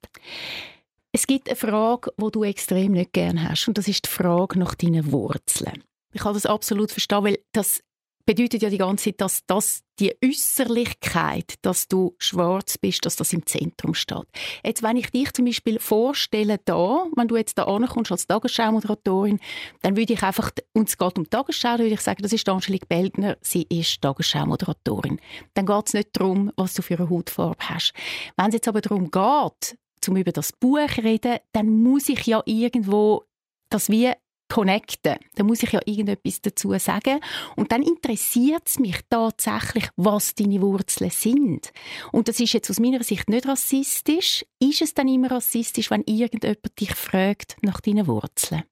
Es 1.12 1.27
gibt 1.27 1.48
eine 1.48 1.55
Frage, 1.55 2.12
die 2.17 2.32
du 2.32 2.43
extrem 2.43 2.93
nicht 2.93 3.13
gern 3.13 3.48
hast, 3.48 3.67
und 3.67 3.77
das 3.77 3.88
ist 3.88 4.05
die 4.05 4.10
Frage 4.10 4.58
nach 4.58 4.75
deinen 4.75 5.12
Wurzeln. 5.12 5.84
Ich 6.12 6.22
kann 6.22 6.34
das 6.34 6.46
absolut 6.46 6.91
verstehen, 6.91 7.24
weil 7.24 7.39
das 7.51 7.84
bedeutet 8.25 8.62
ja 8.62 8.70
die 8.70 8.77
ganze 8.77 9.06
Zeit, 9.06 9.22
dass 9.22 9.46
das 9.46 9.82
die 10.00 10.15
Äußerlichkeit, 10.24 11.56
dass 11.62 11.88
du 11.88 12.15
schwarz 12.18 12.77
bist, 12.77 13.06
dass 13.06 13.15
das 13.15 13.34
im 13.34 13.46
Zentrum 13.46 13.94
steht. 13.94 14.25
Jetzt, 14.63 14.82
wenn 14.82 14.98
ich 14.98 15.12
dich 15.12 15.32
zum 15.34 15.46
Beispiel 15.46 15.80
vorstelle 15.80 16.60
da, 16.65 17.06
wenn 17.15 17.27
du 17.27 17.36
jetzt 17.36 17.58
da 17.58 17.65
ankommst 17.65 18.12
als 18.12 18.25
Tagesschau-Moderatorin, 18.27 19.39
dann 19.82 19.96
würde 19.96 20.13
ich 20.13 20.24
einfach, 20.24 20.51
und 20.74 20.89
es 20.89 20.98
geht 20.98 21.18
um 21.18 21.25
die 21.25 21.30
Tagesschau, 21.30 21.77
dann 21.77 21.80
würde 21.80 21.94
ich 21.94 22.01
sagen, 22.01 22.24
das 22.24 22.34
ist 22.34 22.48
Angelique 22.50 22.88
Beldner, 22.88 23.38
sie 23.42 23.68
ist 23.70 24.01
Tagesschau-Moderatorin. 24.01 25.20
Dann 25.53 25.65
geht 25.65 25.88
es 25.88 25.94
nicht 25.94 26.10
darum, 26.13 26.51
was 26.56 26.74
du 26.74 26.82
für 26.82 26.98
eine 26.98 27.10
Hautfarbe 27.10 27.63
hast. 27.70 27.94
Wenn 28.36 28.48
es 28.48 28.56
jetzt 28.56 28.68
aber 28.68 28.82
darum 28.82 29.12
geht, 29.12 29.77
zum 30.01 30.18
über 30.18 30.32
das 30.32 30.51
Buch 30.51 30.98
reden, 30.98 31.38
dann 31.53 31.70
muss 31.70 32.10
ich 32.10 32.25
ja 32.25 32.42
irgendwo 32.46 33.24
das 33.70 33.89
wie 33.89 34.12
connecten. 34.53 35.15
Da 35.33 35.43
muss 35.43 35.63
ich 35.63 35.72
ja 35.72 35.79
irgendetwas 35.83 36.41
dazu 36.41 36.77
sagen. 36.77 37.19
Und 37.55 37.72
dann 37.72 37.81
interessiert 37.81 38.63
es 38.67 38.77
mich 38.77 39.00
tatsächlich, 39.10 39.89
was 39.95 40.36
deine 40.36 40.62
Wurzeln 40.62 41.10
sind. 41.10 41.72
Und 42.12 42.27
das 42.27 42.39
ist 42.39 42.53
jetzt 42.53 42.69
aus 42.69 42.79
meiner 42.79 43.03
Sicht 43.03 43.29
nicht 43.29 43.48
rassistisch. 43.48 44.45
Ist 44.60 44.83
es 44.83 44.93
dann 44.93 45.07
immer 45.07 45.31
rassistisch, 45.31 45.89
wenn 45.89 46.03
irgendjemand 46.05 46.79
dich 46.79 46.93
fragt 46.93 47.57
nach 47.63 47.81
deinen 47.81 48.05
Wurzeln? 48.05 48.63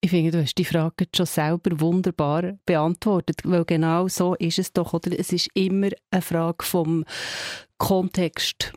Ich 0.00 0.10
finde, 0.10 0.32
du 0.32 0.42
hast 0.42 0.58
die 0.58 0.64
Frage 0.64 1.06
schon 1.14 1.26
selber 1.26 1.80
wunderbar 1.80 2.58
beantwortet, 2.66 3.42
weil 3.44 3.64
genau 3.64 4.08
so 4.08 4.34
ist 4.34 4.58
es 4.58 4.72
doch, 4.72 4.94
oder? 4.94 5.16
Es 5.16 5.32
ist 5.32 5.48
immer 5.54 5.90
eine 6.10 6.22
Frage 6.22 6.64
vom 6.64 7.04
Kontext 7.78 8.72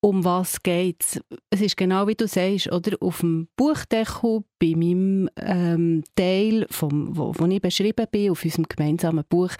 um 0.00 0.24
was 0.24 0.62
geht 0.62 1.02
es? 1.02 1.20
Es 1.50 1.60
ist 1.60 1.76
genau 1.76 2.06
wie 2.06 2.14
du 2.14 2.28
sagst, 2.28 2.70
oder? 2.70 2.96
Auf 3.00 3.20
dem 3.20 3.48
Buchdeckel 3.56 4.44
bei 4.58 4.74
meinem 4.76 5.28
ähm, 5.36 6.04
Teil, 6.14 6.66
vom, 6.70 7.16
wo, 7.16 7.32
wo 7.36 7.46
ich 7.46 7.60
beschrieben 7.60 8.06
bin, 8.10 8.30
auf 8.30 8.44
unserem 8.44 8.64
gemeinsamen 8.68 9.24
Buch, 9.28 9.50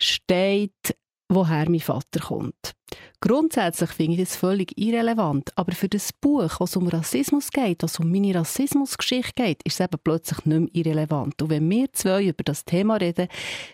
steht 0.00 0.96
woher 1.28 1.68
mein 1.68 1.80
Vater 1.80 2.20
kommt. 2.20 2.74
Grundsätzlich 3.20 3.90
finde 3.90 4.12
ich 4.12 4.28
das 4.28 4.36
völlig 4.36 4.78
irrelevant, 4.78 5.50
aber 5.56 5.72
für 5.72 5.88
das 5.88 6.12
Buch, 6.12 6.60
was 6.60 6.76
um 6.76 6.86
Rassismus 6.86 7.50
geht, 7.50 7.82
was 7.82 7.98
um 7.98 8.12
meine 8.12 8.34
Rassismusgeschichte 8.34 9.42
geht, 9.42 9.62
ist 9.64 9.80
es 9.80 9.84
eben 9.84 9.98
plötzlich 10.04 10.44
nicht 10.44 10.60
mehr 10.60 10.68
irrelevant. 10.72 11.40
Und 11.42 11.50
wenn 11.50 11.68
wir 11.68 11.92
zwei 11.92 12.24
über 12.24 12.44
das 12.44 12.64
Thema 12.64 12.96
reden, 12.96 13.28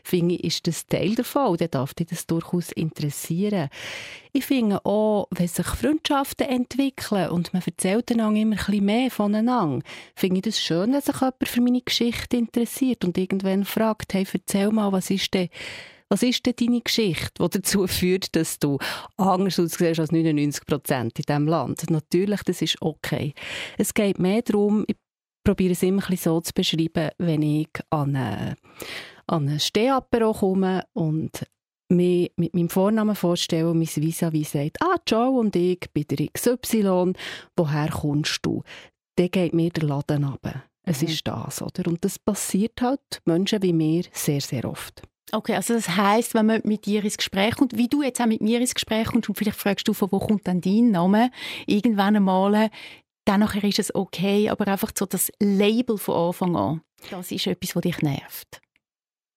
finde 0.05 0.37
ich, 0.37 0.45
ist 0.45 0.67
das 0.67 0.87
Teil 0.87 1.15
davon 1.15 1.57
dann 1.57 1.71
darf 1.71 1.93
dich 1.93 2.07
das 2.07 2.27
durchaus 2.27 2.73
interessieren. 2.73 3.69
Ich 4.33 4.47
finde 4.47 4.85
auch, 4.87 5.27
wenn 5.31 5.49
sich 5.49 5.67
Freundschaften 5.67 6.49
entwickeln 6.49 7.31
und 7.31 7.53
man 7.53 7.63
erzählt 7.67 8.11
einander 8.13 8.41
immer 8.41 8.57
ein 8.57 8.65
bisschen 8.65 8.85
mehr 8.85 9.11
voneinander, 9.11 9.85
finde 10.15 10.37
ich 10.37 10.43
das 10.43 10.61
schön, 10.61 10.93
wenn 10.93 11.03
sich 11.03 11.21
jemand 11.21 11.49
für 11.49 11.61
meine 11.61 11.83
Geschichte 11.83 12.37
interessiert 12.39 13.05
und 13.05 13.19
irgendwann 13.19 13.65
fragt, 13.65 14.15
hey, 14.15 14.27
erzähl 14.33 14.71
mal, 14.71 14.93
was 14.93 15.11
ist 15.11 15.35
denn 15.35 15.51
was 16.13 16.23
ist 16.23 16.45
denn 16.45 16.53
deine 16.59 16.83
Geschichte, 16.83 17.43
die 17.43 17.59
dazu 17.59 17.87
führt, 17.87 18.37
dass 18.37 18.59
du 18.59 18.77
anders 19.17 19.59
aussiehst 19.59 19.99
als 19.99 20.13
99 20.13 20.67
Prozent 20.67 21.19
in 21.19 21.25
diesem 21.25 21.47
Land? 21.47 21.91
Natürlich, 21.91 22.43
das 22.43 22.61
ist 22.61 22.77
okay. 22.83 23.33
Es 23.79 23.95
geht 23.95 24.19
mehr 24.19 24.43
darum, 24.43 24.85
ich 24.87 24.97
probiere 25.43 25.73
es 25.73 25.83
immer 25.83 26.03
ein 26.03 26.11
bisschen 26.11 26.35
so 26.35 26.41
zu 26.43 26.53
beschreiben, 26.53 27.13
wenn 27.17 27.41
ich 27.41 27.71
an 27.89 28.15
eine, 28.15 28.57
an 29.27 29.49
eine 29.49 29.59
Stehapero 29.59 30.35
komme 30.35 30.85
und 30.93 31.47
mich 31.89 32.31
mit 32.37 32.53
meinem 32.55 32.69
Vornamen 32.69 33.17
vorstelle 33.17 33.71
und 33.71 33.79
mein 33.79 33.87
Vis-à-vis 33.87 34.53
sagt, 34.53 34.83
ah, 34.83 34.97
Joe 35.09 35.31
und 35.31 35.57
ich 35.57 35.91
bin 35.95 36.05
der 36.11 36.29
XY, 36.29 37.15
woher 37.57 37.89
kommst 37.89 38.41
du? 38.43 38.63
Dann 39.17 39.31
geht 39.31 39.55
mir 39.55 39.71
der 39.71 39.85
Laden 39.85 40.25
runter. 40.25 40.65
Es 40.85 41.01
mhm. 41.01 41.09
ist 41.09 41.27
das, 41.27 41.63
oder? 41.63 41.89
Und 41.89 42.05
das 42.05 42.19
passiert 42.19 42.83
halt 42.83 43.23
Menschen 43.25 43.63
wie 43.63 43.73
mir 43.73 44.05
sehr, 44.13 44.43
sehr 44.43 44.67
oft. 44.67 45.03
Okay, 45.35 45.55
also 45.55 45.73
das 45.73 45.89
heißt, 45.89 46.35
wenn 46.35 46.45
man 46.45 46.61
mit 46.65 46.85
dir 46.85 47.03
ins 47.03 47.17
Gespräch 47.17 47.57
kommt, 47.57 47.75
wie 47.77 47.89
du 47.89 48.03
jetzt 48.03 48.21
auch 48.21 48.27
mit 48.27 48.43
mir 48.43 48.61
ins 48.61 48.75
Gespräch 48.75 49.07
kommst 49.07 49.31
und 49.31 49.39
vielleicht 49.39 49.59
fragst 49.59 49.89
du, 49.89 49.95
von 49.95 50.13
wo 50.13 50.19
kommt 50.19 50.47
denn 50.47 50.61
dein 50.61 50.91
Name, 50.91 51.31
irgendwann 51.67 52.17
einmal, 52.17 52.69
dann 53.25 53.41
nachher 53.41 53.65
ist 53.65 53.79
es 53.79 53.95
okay, 53.95 54.51
aber 54.51 54.69
einfach 54.69 54.91
so 54.95 55.07
das 55.07 55.33
Label 55.41 55.97
von 55.97 56.29
Anfang 56.29 56.57
an, 56.57 56.81
das 57.11 57.33
ist 57.33 57.47
etwas, 57.47 57.75
was 57.75 57.83
dich 57.83 58.03
nervt. 58.03 58.61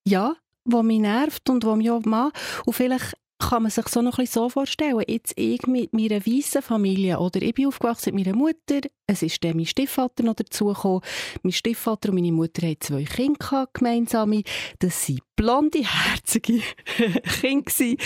Ja, 0.06 0.36
was 0.66 0.84
mich 0.84 1.00
nervt 1.00 1.50
und 1.50 1.64
was 1.64 1.78
mich 1.78 1.90
auch 1.90 2.04
macht. 2.04 2.36
Und 2.66 2.74
vielleicht 2.74 3.16
kann 3.50 3.64
man 3.64 3.72
sich 3.72 3.88
so 3.88 4.02
noch 4.02 4.18
ein 4.18 4.26
so 4.26 4.50
vorstellen. 4.50 5.04
Jetzt 5.08 5.34
ich 5.38 5.66
mit 5.68 5.94
meiner 5.94 6.26
weißen 6.26 6.62
Familie, 6.62 7.20
oder 7.20 7.42
ich 7.42 7.54
bin 7.54 7.68
aufgewachsen 7.68 8.16
mit 8.16 8.26
meiner 8.26 8.38
Mutter, 8.38 8.82
es 9.08 9.22
ist 9.22 9.44
dann 9.44 9.56
mein 9.56 9.66
Stiefvater 9.66 10.24
noch 10.24 10.34
dazugekommen. 10.34 11.02
Mein 11.44 11.52
Stiefvater 11.52 12.10
und 12.10 12.16
meine 12.16 12.32
Mutter 12.32 12.66
haben 12.66 12.78
zwei 12.80 13.04
Kinder 13.04 13.68
gemeinsam. 13.72 14.42
Das 14.80 15.10
waren 15.10 15.20
blonde, 15.36 15.84
herzige 15.84 16.62
Kinder. 17.42 18.04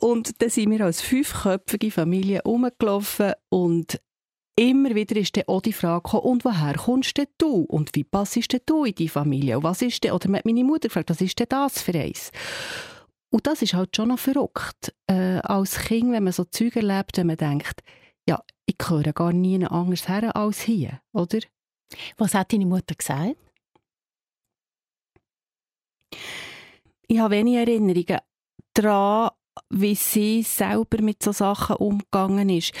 Und 0.00 0.42
dann 0.42 0.50
sind 0.50 0.70
wir 0.70 0.84
als 0.84 1.00
fünfköpfige 1.00 1.90
Familie 1.90 2.42
rumgelaufen 2.42 3.32
und 3.48 4.00
Immer 4.56 4.94
wieder 4.94 5.16
ist 5.16 5.36
dann 5.36 5.48
auch 5.48 5.62
die 5.62 5.72
Frage 5.72 6.04
gekommen, 6.04 6.22
und 6.22 6.44
woher 6.44 6.74
kommst 6.74 7.18
denn 7.18 7.26
du? 7.38 7.62
Und 7.62 7.90
wie 7.94 8.04
passest 8.04 8.52
denn 8.52 8.60
du 8.66 8.84
in 8.84 8.94
die 8.94 9.08
Familie? 9.08 9.56
Und 9.56 9.64
was 9.64 9.82
ist 9.82 10.04
denn, 10.04 10.12
oder 10.12 10.28
meine 10.28 10.62
Mutter 10.62 10.86
gefragt, 10.86 11.10
was 11.10 11.20
ist 11.20 11.40
denn 11.40 11.48
das 11.48 11.82
für 11.82 11.92
eins? 11.94 12.30
Und 13.34 13.48
das 13.48 13.62
ist 13.62 13.74
halt 13.74 13.96
schon 13.96 14.10
noch 14.10 14.18
verrückt. 14.20 14.94
Äh, 15.08 15.40
als 15.40 15.76
Kind, 15.76 16.12
wenn 16.12 16.22
man 16.22 16.32
so 16.32 16.44
Zeug 16.44 16.76
erlebt, 16.76 17.16
wenn 17.16 17.26
man 17.26 17.36
denkt, 17.36 17.82
ja, 18.28 18.40
ich 18.64 18.78
gehöre 18.78 19.12
gar 19.12 19.32
nie 19.32 19.66
anders 19.66 20.08
her 20.08 20.36
als 20.36 20.60
hier, 20.60 21.00
oder? 21.12 21.40
Was 22.16 22.34
hat 22.34 22.52
deine 22.52 22.64
Mutter 22.64 22.94
gesagt? 22.94 23.34
Ich 27.08 27.18
habe 27.18 27.34
wenige 27.34 27.58
Erinnerungen 27.58 28.20
daran, 28.72 29.30
wie 29.68 29.96
sie 29.96 30.44
selber 30.44 31.02
mit 31.02 31.20
so 31.20 31.32
Sachen 31.32 31.74
umgegangen 31.74 32.48
ist. 32.48 32.72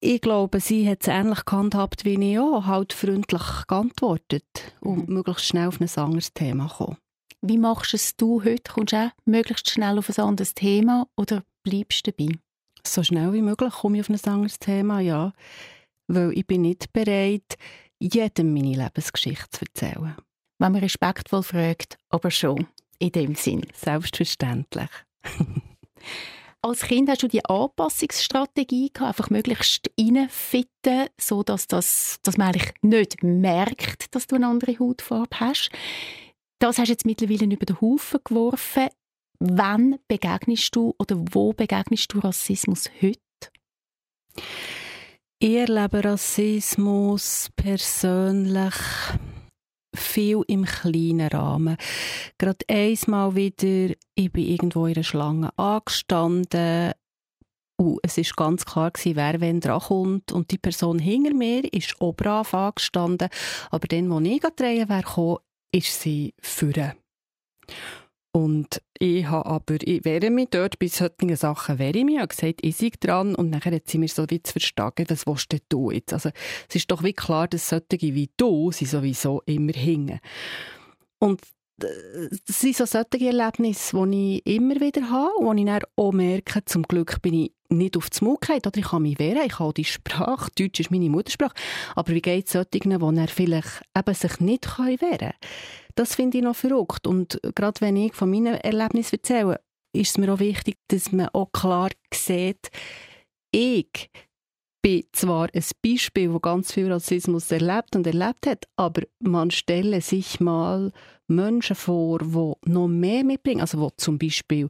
Ich 0.00 0.22
glaube, 0.22 0.58
sie 0.58 0.90
hat 0.90 1.02
es 1.02 1.06
ähnlich 1.06 1.44
gehandhabt 1.44 2.04
wie 2.04 2.32
ich 2.32 2.38
auch, 2.40 2.66
halt 2.66 2.92
freundlich 2.92 3.66
geantwortet 3.68 4.74
und 4.80 5.08
mhm. 5.08 5.14
möglichst 5.14 5.46
schnell 5.46 5.68
auf 5.68 5.80
ein 5.80 5.88
anderes 5.96 6.34
Thema 6.34 6.66
kommen. 6.66 6.96
Wie 7.44 7.58
machst 7.58 7.92
es 7.92 8.16
du 8.16 8.44
heute? 8.44 8.62
Kommst 8.72 8.92
du 8.92 8.96
auch 8.96 9.10
möglichst 9.24 9.68
schnell 9.68 9.98
auf 9.98 10.08
ein 10.08 10.24
anderes 10.24 10.54
Thema 10.54 11.08
oder 11.16 11.42
bleibst 11.64 12.06
du 12.06 12.12
dabei? 12.12 12.38
So 12.86 13.02
schnell 13.02 13.32
wie 13.32 13.42
möglich 13.42 13.72
komme 13.72 13.98
ich 13.98 14.02
auf 14.02 14.10
ein 14.10 14.32
anderes 14.32 14.60
Thema, 14.60 15.00
ja. 15.00 15.32
Weil 16.06 16.38
ich 16.38 16.46
bin 16.46 16.62
nicht 16.62 16.92
bereit, 16.92 17.56
jedem 17.98 18.54
meine 18.54 18.76
Lebensgeschichte 18.76 19.50
zu 19.50 19.64
erzählen. 19.64 20.14
Wenn 20.60 20.72
man 20.72 20.82
respektvoll 20.82 21.42
fragt, 21.42 21.98
aber 22.10 22.30
schon, 22.30 22.68
in 23.00 23.10
dem 23.10 23.34
Sinn. 23.34 23.66
Selbstverständlich. 23.74 24.90
Als 26.62 26.82
Kind 26.82 27.08
hast 27.08 27.24
du 27.24 27.28
die 27.28 27.44
Anpassungsstrategie 27.44 28.92
gehabt, 28.92 29.18
einfach 29.18 29.30
möglichst 29.30 29.90
reinfitten, 29.98 31.08
so 31.20 31.42
dass, 31.42 31.66
das, 31.66 32.20
dass 32.22 32.36
man 32.36 32.48
eigentlich 32.48 32.72
nicht 32.82 33.24
merkt, 33.24 34.14
dass 34.14 34.28
du 34.28 34.36
eine 34.36 34.46
andere 34.46 34.78
Hautfarbe 34.78 35.40
hast. 35.40 35.70
Das 36.62 36.78
hast 36.78 36.86
du 36.86 36.92
jetzt 36.92 37.06
mittlerweile 37.06 37.52
über 37.52 37.66
den 37.66 37.80
Haufen 37.80 38.20
geworfen. 38.22 38.86
Wann 39.40 39.98
begegnest 40.06 40.76
du 40.76 40.94
oder 40.96 41.16
wo 41.32 41.52
begegnest 41.52 42.12
du 42.12 42.20
Rassismus 42.20 42.88
heute? 43.02 43.18
Ich 45.40 45.54
erlebe 45.56 46.04
Rassismus 46.04 47.50
persönlich 47.56 48.74
viel 49.92 50.44
im 50.46 50.64
kleinen 50.64 51.26
Rahmen. 51.26 51.76
Gerade 52.38 52.64
einmal 52.68 53.34
wieder, 53.34 53.96
ich 54.14 54.32
bin 54.32 54.46
irgendwo 54.46 54.86
in 54.86 54.94
einer 54.94 55.02
Schlange 55.02 55.50
angestanden 55.58 56.92
und 57.76 57.98
es 58.04 58.18
ist 58.18 58.36
ganz 58.36 58.64
klar 58.64 58.92
gewesen, 58.92 59.16
wer 59.16 59.40
wenn 59.40 59.58
dran 59.58 59.80
kommt 59.80 60.30
und 60.30 60.52
die 60.52 60.58
Person 60.58 61.00
hinter 61.00 61.34
mir 61.34 61.64
ist 61.74 62.00
auch 62.00 62.12
brav 62.12 62.54
angestanden, 62.54 63.30
aber 63.72 63.88
dann, 63.88 64.08
wo 64.08 64.20
ich 64.20 64.40
drehen 64.54 64.88
wäre, 64.88 65.40
ist 65.72 66.00
sie 66.00 66.34
führen. 66.40 66.92
Und 68.34 68.80
ich 68.98 69.26
habe 69.26 69.44
aber, 69.44 69.76
ich 69.82 70.06
wehre 70.06 70.30
mich 70.30 70.48
dort 70.50 70.78
bei 70.78 70.86
solchen 70.86 71.36
Sachen, 71.36 71.78
wehre 71.78 71.98
ich 71.98 72.04
mich. 72.04 72.14
Ich 72.14 72.20
habe 72.20 72.28
gesagt, 72.28 72.60
ich 72.62 72.76
sei 72.76 72.90
dran 72.98 73.34
und 73.34 73.50
nachher 73.50 73.74
hat 73.74 73.88
sie 73.88 73.98
mir 73.98 74.08
so 74.08 74.24
wie 74.28 74.42
zu 74.42 74.52
verstehen, 74.52 75.06
was 75.08 75.26
willst 75.26 75.54
du 75.68 75.90
jetzt? 75.90 76.14
Also 76.14 76.30
es 76.68 76.76
ist 76.76 76.90
doch 76.90 77.02
wie 77.02 77.12
klar, 77.12 77.46
dass 77.46 77.68
solche 77.68 77.86
wie 78.00 78.30
du 78.38 78.72
sie 78.72 78.86
sowieso 78.86 79.42
immer 79.44 79.74
hingen. 79.74 80.20
Und 81.18 81.42
das 81.78 82.60
sind 82.60 82.76
so 82.76 82.84
solche 82.84 83.26
Erlebnisse, 83.26 84.06
die 84.06 84.42
ich 84.44 84.54
immer 84.56 84.80
wieder 84.80 85.10
habe 85.10 85.34
und 85.36 85.46
wo 85.46 85.60
ich 85.60 85.66
dann 85.66 85.82
auch 85.96 86.12
merke, 86.12 86.64
zum 86.64 86.82
Glück 86.82 87.20
bin 87.22 87.34
ich 87.34 87.52
nicht 87.68 87.96
auf 87.96 88.10
das 88.10 88.20
Maul 88.20 88.36
oder 88.36 88.76
ich 88.76 88.84
kann 88.84 89.02
mich 89.02 89.18
wehren, 89.18 89.46
ich 89.46 89.58
habe 89.58 89.72
die 89.72 89.84
Sprache, 89.84 90.50
Deutsch 90.56 90.80
ist 90.80 90.90
meine 90.90 91.08
Muttersprache, 91.08 91.54
aber 91.96 92.12
wie 92.12 92.22
geht 92.22 92.46
es 92.46 92.52
solchen, 92.52 92.98
die 92.98 93.18
er 93.20 93.28
vielleicht 93.28 93.82
eben 93.96 94.14
sich 94.14 94.40
nicht 94.40 94.78
wehren 94.78 94.98
können? 94.98 95.32
Das 95.94 96.14
finde 96.14 96.38
ich 96.38 96.44
noch 96.44 96.56
verrückt. 96.56 97.06
Und 97.06 97.40
gerade 97.54 97.80
wenn 97.80 97.96
ich 97.96 98.14
von 98.14 98.30
meinen 98.30 98.54
Erlebnissen 98.54 99.16
erzähle, 99.16 99.60
ist 99.92 100.10
es 100.10 100.18
mir 100.18 100.32
auch 100.32 100.38
wichtig, 100.38 100.78
dass 100.88 101.12
man 101.12 101.28
auch 101.32 101.52
klar 101.52 101.90
sieht, 102.14 102.70
ich 103.50 104.10
bin 104.82 105.04
zwar 105.12 105.48
ein 105.54 105.64
Beispiel, 105.82 106.32
wo 106.32 106.40
ganz 106.40 106.72
viel 106.72 106.92
Rassismus 106.92 107.50
erlebt 107.50 107.94
und 107.94 108.06
erlebt 108.06 108.46
hat, 108.46 108.66
aber 108.76 109.02
man 109.20 109.50
stelle 109.50 110.00
sich 110.00 110.40
mal 110.40 110.92
Menschen 111.28 111.76
vor, 111.76 112.18
die 112.18 112.70
noch 112.70 112.88
mehr 112.88 113.24
mitbringen, 113.24 113.60
also 113.60 113.78
wo 113.78 113.90
zum 113.96 114.18
Beispiel 114.18 114.68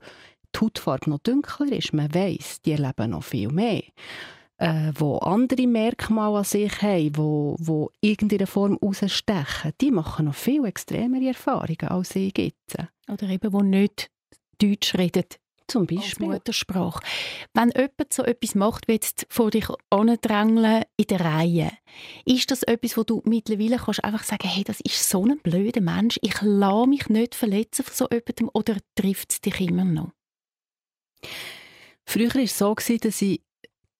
die 0.54 0.60
Hautfarbe 0.60 1.10
noch 1.10 1.18
dunkler 1.20 1.72
ist. 1.72 1.94
Man 1.94 2.14
weiß, 2.14 2.60
die 2.60 2.72
erleben 2.72 3.10
noch 3.10 3.24
viel 3.24 3.48
mehr. 3.48 3.82
Äh, 4.58 4.92
wo 4.94 5.16
andere 5.16 5.66
Merkmale 5.66 6.38
an 6.38 6.44
sich 6.44 6.82
haben, 6.82 7.16
wo, 7.16 7.56
wo 7.58 7.90
irgendeine 8.00 8.46
Form 8.46 8.76
rausstechen, 8.76 9.72
die 9.80 9.90
machen 9.90 10.26
noch 10.26 10.34
viel 10.34 10.64
extremere 10.66 11.28
Erfahrungen 11.28 11.88
als 11.88 12.14
ich 12.14 12.36
jetzt. 12.36 12.76
Oder 13.10 13.28
eben, 13.28 13.50
die 13.50 13.64
nicht 13.64 14.10
Deutsch 14.60 14.94
reden, 14.94 15.24
zum 15.68 15.86
Beispiel. 15.86 16.26
Als 16.26 16.34
Muttersprache. 16.34 17.02
Wenn 17.54 17.70
jemand 17.70 18.12
so 18.12 18.22
etwas 18.22 18.54
macht, 18.54 18.88
wie 18.88 18.92
jetzt 18.92 19.26
vor 19.28 19.50
dich 19.50 19.66
andrängeln 19.90 20.84
in 20.96 21.06
der 21.06 21.20
Reihe, 21.20 21.72
ist 22.24 22.50
das 22.50 22.62
etwas, 22.62 22.96
wo 22.96 23.02
du 23.02 23.22
mittlerweile 23.24 23.76
kannst 23.76 24.04
einfach 24.04 24.24
sagen, 24.24 24.48
hey, 24.48 24.64
das 24.64 24.80
ist 24.80 25.08
so 25.08 25.24
ein 25.24 25.38
blöder 25.38 25.80
Mensch, 25.80 26.18
ich 26.22 26.40
lasse 26.42 26.88
mich 26.88 27.08
nicht 27.08 27.34
verletzen 27.34 27.84
von 27.84 27.94
so 27.94 28.08
jemandem, 28.10 28.50
oder 28.52 28.76
trifft 28.94 29.32
es 29.32 29.40
dich 29.40 29.60
immer 29.60 29.84
noch? 29.84 30.12
Früher 32.04 32.34
war 32.34 32.42
es 32.42 32.58
so, 32.58 32.74
dass 32.74 33.22
ich 33.22 33.42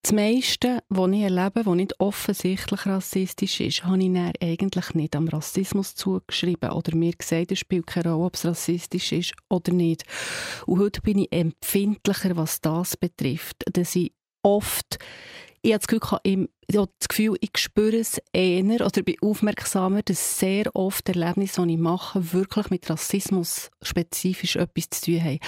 das 0.03 0.11
meiste, 0.11 0.83
was 0.89 1.11
ich 1.11 1.21
erlebe, 1.21 1.65
was 1.65 1.75
nicht 1.75 1.99
offensichtlich 1.99 2.85
rassistisch 2.85 3.61
ist, 3.61 3.85
habe 3.85 4.03
ich 4.03 4.41
eigentlich 4.41 4.93
nicht 4.95 5.15
am 5.15 5.29
Rassismus 5.29 5.95
zugeschrieben 5.95 6.71
oder 6.71 6.93
mir 6.95 7.13
gesagt, 7.13 7.53
es 7.53 7.59
spielt 7.59 7.87
keine 7.87 8.11
Rolle, 8.11 8.25
ob 8.25 8.35
es 8.35 8.45
rassistisch 8.45 9.13
ist 9.13 9.33
oder 9.49 9.71
nicht. 9.71 10.03
Und 10.65 10.79
heute 10.79 11.01
bin 11.01 11.19
ich 11.19 11.31
empfindlicher, 11.31 12.35
was 12.35 12.59
das 12.59 12.97
betrifft, 12.97 13.63
dass 13.71 13.95
ich 13.95 14.11
oft 14.43 14.99
ich 15.65 15.71
habe 15.71 15.79
das 15.79 15.87
Gefühl, 15.87 16.19
ich, 16.67 16.77
habe 16.77 16.91
das 16.99 17.07
Gefühl, 17.07 17.37
ich 17.39 17.57
spüre 17.57 17.95
es 17.95 18.21
eher 18.33 18.85
oder 18.85 19.01
bin 19.01 19.15
aufmerksamer, 19.21 20.01
dass 20.01 20.37
sehr 20.37 20.75
oft 20.75 21.07
Erlebnisse, 21.07 21.65
die 21.65 21.75
ich 21.75 21.79
mache, 21.79 22.33
wirklich 22.33 22.69
mit 22.69 22.89
Rassismus 22.89 23.71
spezifisch 23.81 24.57
etwas 24.57 24.89
zu 24.89 25.05
tun 25.05 25.23
haben. 25.23 25.39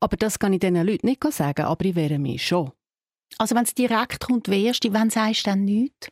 Aber 0.00 0.16
das 0.16 0.40
kann 0.40 0.52
ich 0.52 0.58
diesen 0.58 0.84
Leuten 0.84 1.06
nicht 1.06 1.22
sagen, 1.32 1.62
aber 1.62 1.84
ich 1.84 1.94
wehre 1.94 2.18
mich 2.18 2.44
schon. 2.44 2.72
Also 3.38 3.54
wenn 3.54 3.64
es 3.64 3.74
direkt 3.74 4.20
kommt, 4.26 4.48
wehrst 4.48 4.84
du, 4.84 4.92
wann 4.92 5.10
sagst 5.10 5.46
du 5.46 5.50
dann 5.50 5.64
nichts? 5.64 6.08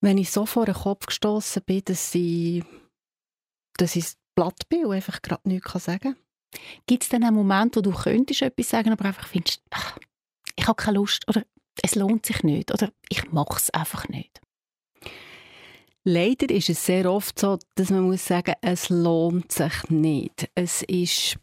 Wenn 0.00 0.18
ich 0.18 0.30
so 0.30 0.46
vor 0.46 0.66
den 0.66 0.74
Kopf 0.74 1.06
gestoßen 1.06 1.62
bin, 1.64 1.82
dass 1.84 2.14
ich, 2.14 2.62
dass 3.76 3.96
ich 3.96 4.06
platt 4.34 4.68
bin 4.68 4.86
und 4.86 4.92
einfach 4.92 5.22
gerade 5.22 5.48
nichts 5.48 5.84
sagen 5.84 6.14
kann. 6.14 6.16
Gibt 6.86 7.02
es 7.02 7.08
dann 7.08 7.24
einen 7.24 7.36
Moment, 7.36 7.76
wo 7.76 7.80
du 7.80 7.92
könntest 7.92 8.42
etwas 8.42 8.70
sagen, 8.70 8.92
aber 8.92 9.06
einfach 9.06 9.26
findest, 9.26 9.62
ach, 9.70 9.98
ich 10.54 10.66
habe 10.66 10.76
keine 10.76 10.98
Lust 10.98 11.26
oder 11.28 11.44
es 11.82 11.94
lohnt 11.94 12.26
sich 12.26 12.42
nicht 12.42 12.72
oder 12.72 12.92
ich 13.08 13.30
mache 13.32 13.58
es 13.58 13.70
einfach 13.70 14.08
nicht? 14.08 14.40
Leider 16.04 16.54
ist 16.54 16.70
es 16.70 16.86
sehr 16.86 17.10
oft 17.10 17.38
so, 17.38 17.58
dass 17.74 17.90
man 17.90 18.02
muss 18.02 18.24
sagen, 18.24 18.54
es 18.60 18.90
lohnt 18.90 19.50
sich 19.50 19.90
nicht. 19.90 20.48
Es 20.54 20.82
ist 20.82 21.36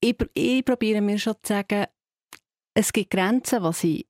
ich, 0.00 0.16
ich 0.34 0.64
probiere 0.64 1.00
mir 1.00 1.18
schon 1.18 1.34
zu 1.42 1.52
sagen, 1.52 1.86
es 2.74 2.92
gibt 2.92 3.10
Grenzen, 3.10 3.62
was 3.62 3.84
ich, 3.84 4.06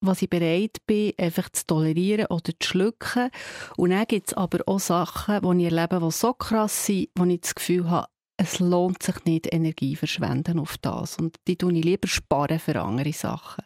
was 0.00 0.22
ich 0.22 0.30
bereit 0.30 0.78
bin, 0.86 1.12
einfach 1.18 1.48
zu 1.50 1.66
tolerieren 1.66 2.26
oder 2.26 2.52
zu 2.58 2.68
schlucken. 2.68 3.30
Und 3.76 3.90
dann 3.90 4.06
gibt 4.06 4.28
es 4.28 4.34
aber 4.34 4.60
auch 4.66 4.80
Sachen, 4.80 5.40
die 5.42 5.64
ich 5.66 5.72
erlebe, 5.72 6.00
die 6.00 6.10
so 6.10 6.32
krass 6.32 6.86
sind, 6.86 7.08
wo 7.16 7.24
ich 7.24 7.40
das 7.40 7.54
Gefühl 7.54 7.90
habe, 7.90 8.08
es 8.36 8.58
lohnt 8.58 9.02
sich 9.02 9.24
nicht, 9.24 9.52
Energie 9.52 9.96
verschwenden 9.96 10.58
auf 10.58 10.76
das. 10.78 11.16
Und 11.18 11.36
die 11.46 11.56
tue 11.56 11.72
ich 11.72 11.84
lieber 11.84 12.08
sparen 12.08 12.58
für 12.58 12.80
andere 12.80 13.12
Sachen. 13.12 13.64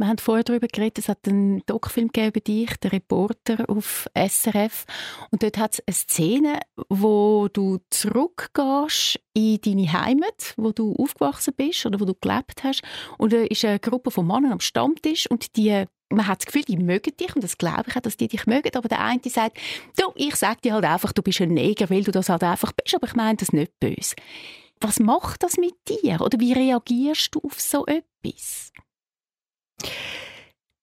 Wir 0.00 0.08
haben 0.08 0.16
vorher 0.16 0.44
darüber 0.44 0.66
geredet, 0.66 0.96
es 0.96 1.10
hat 1.10 1.28
einen 1.28 1.62
Doc-Film 1.66 2.08
über 2.16 2.40
dich, 2.40 2.74
der 2.78 2.92
Reporter 2.92 3.68
auf 3.68 4.08
SRF. 4.16 4.86
Und 5.30 5.42
dort 5.42 5.58
hat 5.58 5.74
es 5.74 5.82
eine 5.86 5.94
Szene, 5.94 6.60
wo 6.88 7.48
du 7.52 7.80
zurückgehst 7.90 9.20
in 9.34 9.60
deine 9.60 9.92
Heimat, 9.92 10.54
wo 10.56 10.72
du 10.72 10.96
aufgewachsen 10.96 11.52
bist 11.54 11.84
oder 11.84 12.00
wo 12.00 12.06
du 12.06 12.14
gelebt 12.18 12.64
hast. 12.64 12.80
Und 13.18 13.34
da 13.34 13.42
ist 13.42 13.62
eine 13.62 13.78
Gruppe 13.78 14.10
von 14.10 14.26
Männern 14.26 14.52
am 14.52 14.60
Stammtisch 14.60 15.30
und 15.30 15.54
die 15.56 15.84
man 16.12 16.26
hat 16.26 16.40
das 16.40 16.46
Gefühl, 16.46 16.62
die 16.62 16.78
mögen 16.78 17.14
dich 17.18 17.36
und 17.36 17.44
das 17.44 17.58
glaube 17.58 17.84
ich 17.88 17.96
auch, 17.96 18.00
dass 18.00 18.16
die 18.16 18.26
dich 18.26 18.46
mögen, 18.46 18.74
aber 18.74 18.88
der 18.88 19.00
eine 19.00 19.20
sagt, 19.26 19.58
du, 19.96 20.10
ich 20.16 20.34
sage 20.34 20.62
dir 20.62 20.72
halt 20.72 20.84
einfach, 20.84 21.12
du 21.12 21.22
bist 21.22 21.40
ein 21.40 21.50
Neger, 21.50 21.88
weil 21.88 22.02
du 22.02 22.10
das 22.10 22.30
halt 22.30 22.42
einfach 22.42 22.72
bist, 22.72 22.96
aber 22.96 23.06
ich 23.06 23.14
meine 23.14 23.36
das 23.36 23.52
nicht 23.52 23.78
böse. 23.78 24.16
Was 24.80 24.98
macht 24.98 25.44
das 25.44 25.56
mit 25.56 25.74
dir? 25.88 26.20
Oder 26.22 26.40
wie 26.40 26.54
reagierst 26.54 27.34
du 27.34 27.40
auf 27.44 27.60
so 27.60 27.86
etwas? 27.86 28.72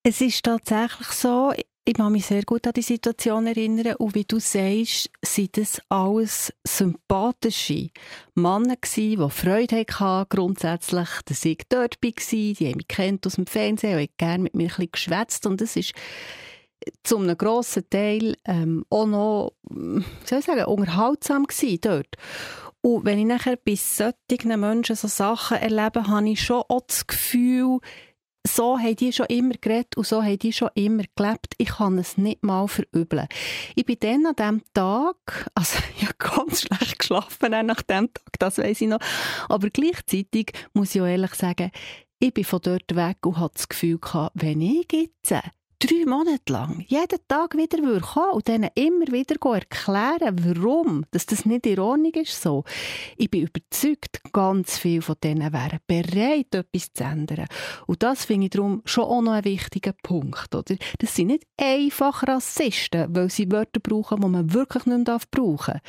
Es 0.03 0.21
ist 0.21 0.43
tatsächlich 0.43 1.07
so, 1.09 1.53
ich 1.87 1.93
kann 1.93 2.11
mich 2.11 2.25
sehr 2.25 2.43
gut 2.43 2.67
an 2.67 2.73
die 2.73 2.81
Situation 2.81 3.47
erinnern 3.47 3.95
und 3.95 4.13
wie 4.13 4.25
du 4.25 4.39
sagst, 4.39 5.09
sind 5.23 5.57
das 5.57 5.81
alles 5.87 6.53
sympathische 6.65 7.89
Männer 8.35 8.75
gewesen, 8.75 9.21
die 9.21 9.29
Freude 9.29 9.85
hatten 9.89 10.29
grundsätzlich, 10.29 11.07
dass 11.25 11.45
ich 11.45 11.63
dort 11.69 11.97
war, 12.01 12.11
die 12.11 12.55
haben 12.59 12.77
mich 12.77 12.87
kennt 12.87 13.25
aus 13.25 13.35
dem 13.35 13.47
Fernsehen 13.47 13.99
und 13.99 14.17
gerne 14.17 14.43
mit 14.43 14.55
mir 14.55 14.69
ein 14.77 14.89
geschwätzt 14.91 15.45
und 15.45 15.61
das 15.61 15.77
ist 15.77 15.93
zu 17.03 17.17
einem 17.17 17.37
grossen 17.37 17.89
Teil 17.89 18.35
ähm, 18.45 18.85
auch 18.89 19.05
noch, 19.05 19.53
wie 19.69 20.03
soll 20.25 20.39
ich 20.39 20.45
sagen, 20.45 20.65
unterhaltsam 20.65 21.45
gewesen 21.45 21.79
dort. 21.81 22.15
Und 22.81 23.05
wenn 23.05 23.19
ich 23.19 23.25
nachher 23.25 23.57
bei 23.57 23.75
solchen 23.75 24.59
Menschen 24.59 24.95
so 24.95 25.07
Sachen 25.07 25.57
erlebe, 25.57 26.07
habe 26.07 26.29
ich 26.29 26.43
schon 26.43 26.63
auch 26.67 26.81
das 26.87 27.07
Gefühl, 27.07 27.79
so 28.47 28.77
haben 28.77 28.95
die 28.95 29.13
schon 29.13 29.27
immer 29.27 29.55
geredet 29.59 29.97
und 29.97 30.07
so 30.07 30.23
haben 30.23 30.39
die 30.39 30.53
schon 30.53 30.69
immer 30.75 31.03
gelebt. 31.15 31.53
Ich 31.57 31.69
kann 31.69 31.97
es 31.97 32.17
nicht 32.17 32.43
mal 32.43 32.67
verübeln. 32.67 33.27
Ich 33.75 33.85
bin 33.85 33.97
dann 33.99 34.25
an 34.25 34.35
diesem 34.35 34.73
Tag, 34.73 35.49
also 35.55 35.77
ich 35.97 36.03
habe 36.03 36.15
ganz 36.17 36.61
schlecht 36.61 36.99
geschlafen 36.99 37.51
nach 37.65 37.81
dem 37.81 38.13
Tag, 38.13 38.39
das 38.39 38.57
weiß 38.57 38.81
ich 38.81 38.87
noch, 38.87 38.99
aber 39.49 39.69
gleichzeitig 39.69 40.51
muss 40.73 40.95
ich 40.95 41.01
auch 41.01 41.05
ehrlich 41.05 41.35
sagen, 41.35 41.71
ich 42.19 42.33
bin 42.33 42.43
von 42.43 42.61
dort 42.63 42.95
weg 42.95 43.17
und 43.25 43.37
hatte 43.39 43.55
das 43.55 43.69
Gefühl 43.69 43.99
wenn 44.33 44.61
ich 44.61 44.87
jetzt 44.91 45.33
drei 45.79 46.05
Monate 46.05 46.51
lang 46.51 46.83
jeden 46.87 47.19
Tag 47.27 47.55
wieder 47.55 47.77
kommen 47.99 48.31
und 48.31 48.47
denen 48.47 48.69
immer 48.75 49.07
wieder 49.07 49.35
erklären, 49.53 50.35
warum 50.41 51.05
dass 51.11 51.25
das 51.25 51.45
nicht 51.45 51.65
in 51.65 51.79
Ordnung 51.79 52.13
ist. 52.13 52.41
So. 52.41 52.63
Ich 53.17 53.29
bin 53.29 53.43
überzeugt, 53.43 54.21
ganz 54.33 54.77
viele 54.77 55.01
von 55.01 55.15
denen 55.23 55.53
wären 55.53 55.79
bereit, 55.85 56.55
etwas 56.55 56.93
zu 56.93 57.03
ändern. 57.03 57.47
Und 57.85 58.01
das 58.01 58.25
finde 58.25 58.45
ich 58.45 58.51
darum 58.51 58.81
schon 58.85 59.03
auch 59.03 59.21
noch 59.21 59.33
ein 59.33 59.45
wichtiger 59.45 59.93
Punkt. 60.03 60.53
Oder? 60.55 60.75
Das 60.99 61.15
sind 61.15 61.27
nicht 61.27 61.43
einfach 61.57 62.23
Rassisten, 62.23 63.15
weil 63.15 63.29
sie 63.29 63.51
Wörter 63.51 63.79
brauchen, 63.79 64.21
die 64.21 64.27
man 64.27 64.53
wirklich 64.53 64.85
nicht 64.85 65.31
brauchen 65.31 65.73
darf. 65.73 65.81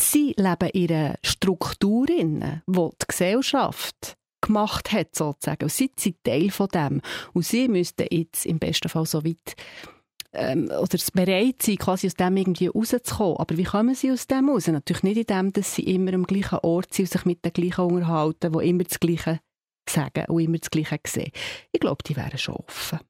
Sie 0.00 0.34
leben 0.36 0.70
in 0.70 0.92
einer 0.92 1.18
Struktur, 1.22 2.08
in 2.08 2.40
die 2.66 2.88
die 3.00 3.06
Gesellschaft 3.06 4.17
gemacht 4.40 4.92
hat, 4.92 5.14
sozusagen. 5.14 5.64
Und 5.64 5.72
sie 5.72 5.90
sind 5.96 6.22
Teil 6.24 6.50
von 6.50 6.68
dem. 6.68 7.00
Und 7.32 7.44
sie 7.44 7.68
müssten 7.68 8.06
jetzt 8.10 8.46
im 8.46 8.58
besten 8.58 8.88
Fall 8.88 9.06
so 9.06 9.24
weit 9.24 9.56
ähm, 10.32 10.70
oder 10.70 10.98
bereit 11.12 11.62
sein, 11.62 11.76
quasi 11.76 12.06
aus 12.06 12.14
dem 12.14 12.36
irgendwie 12.36 12.68
rauszukommen. 12.68 13.36
Aber 13.38 13.56
wie 13.56 13.64
kommen 13.64 13.94
sie 13.94 14.10
aus 14.10 14.26
dem 14.26 14.48
raus? 14.48 14.66
Natürlich 14.66 15.02
nicht 15.02 15.16
in 15.16 15.26
dem, 15.26 15.52
dass 15.52 15.74
sie 15.74 15.82
immer 15.82 16.14
am 16.14 16.24
gleichen 16.24 16.58
Ort 16.62 16.94
sind 16.94 17.06
und 17.06 17.12
sich 17.12 17.24
mit 17.24 17.44
den 17.44 17.52
gleichen 17.52 17.84
unterhalten, 17.84 18.52
die 18.52 18.68
immer 18.68 18.84
das 18.84 19.00
Gleiche 19.00 19.40
sagen 19.88 20.26
und 20.28 20.40
immer 20.40 20.58
das 20.58 20.70
Gleiche 20.70 20.98
sehen. 21.06 21.32
Ich 21.72 21.80
glaube, 21.80 22.02
die 22.06 22.16
wären 22.16 22.38
schon 22.38 22.56
offen. 22.56 23.00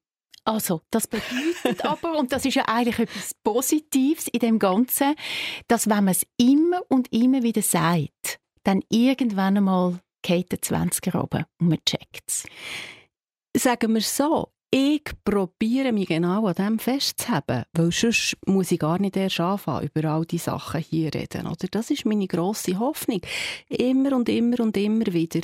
Also, 0.44 0.80
das 0.90 1.06
bedeutet 1.06 1.84
aber, 1.84 2.18
und 2.18 2.32
das 2.32 2.46
ist 2.46 2.54
ja 2.54 2.64
eigentlich 2.66 2.98
etwas 3.00 3.34
Positives 3.44 4.28
in 4.28 4.40
dem 4.40 4.58
Ganzen, 4.58 5.14
dass 5.66 5.88
wenn 5.88 6.04
man 6.04 6.08
es 6.08 6.26
immer 6.38 6.80
und 6.88 7.12
immer 7.12 7.42
wieder 7.42 7.60
sagt, 7.60 8.38
dann 8.62 8.82
irgendwann 8.88 9.58
einmal 9.58 10.00
der 10.28 10.60
20er 10.60 11.16
runter 11.16 11.46
und 11.58 11.68
man 11.68 11.84
checkt 11.84 12.24
es. 12.28 12.46
Sagen 13.56 13.94
wir 13.94 14.00
so, 14.02 14.52
ich 14.70 15.02
probiere 15.24 15.92
mich 15.92 16.08
genau 16.08 16.46
an 16.46 16.54
dem 16.54 16.78
festzuhalten, 16.78 17.64
weil 17.72 17.90
sonst 17.90 18.36
muss 18.46 18.70
ich 18.70 18.78
gar 18.78 18.98
nicht 18.98 19.16
erst 19.16 19.40
anfangen, 19.40 19.88
über 19.88 20.10
all 20.10 20.26
die 20.26 20.36
Sachen 20.36 20.82
hier 20.82 21.14
reden. 21.14 21.46
Oder? 21.46 21.68
Das 21.70 21.90
ist 21.90 22.04
meine 22.04 22.26
grosse 22.26 22.78
Hoffnung. 22.78 23.22
Immer 23.70 24.14
und 24.14 24.28
immer 24.28 24.60
und 24.60 24.76
immer 24.76 25.06
wieder. 25.06 25.40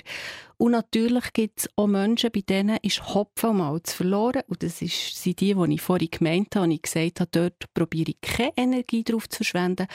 Und 0.58 0.72
natürlich 0.72 1.32
gibt 1.32 1.60
es 1.60 1.70
auch 1.74 1.86
Menschen, 1.86 2.32
bei 2.32 2.42
denen 2.42 2.76
ist 2.82 3.14
Hopfen 3.14 3.50
und 3.50 3.56
Malz 3.58 3.94
verloren. 3.94 4.42
Und 4.46 4.62
das 4.62 4.78
sind 4.80 5.40
die, 5.40 5.54
die 5.54 5.74
ich 5.74 5.80
vorhin 5.80 6.10
gemeint 6.10 6.54
habe. 6.54 6.66
Und 6.66 6.72
ich 6.72 6.82
gesagt 6.82 7.20
habe, 7.20 7.30
dort 7.32 7.72
probiere 7.72 8.10
ich 8.10 8.20
keine 8.20 8.52
Energie 8.56 9.04
darauf 9.04 9.26
zu 9.30 9.38
verschwenden. 9.38 9.86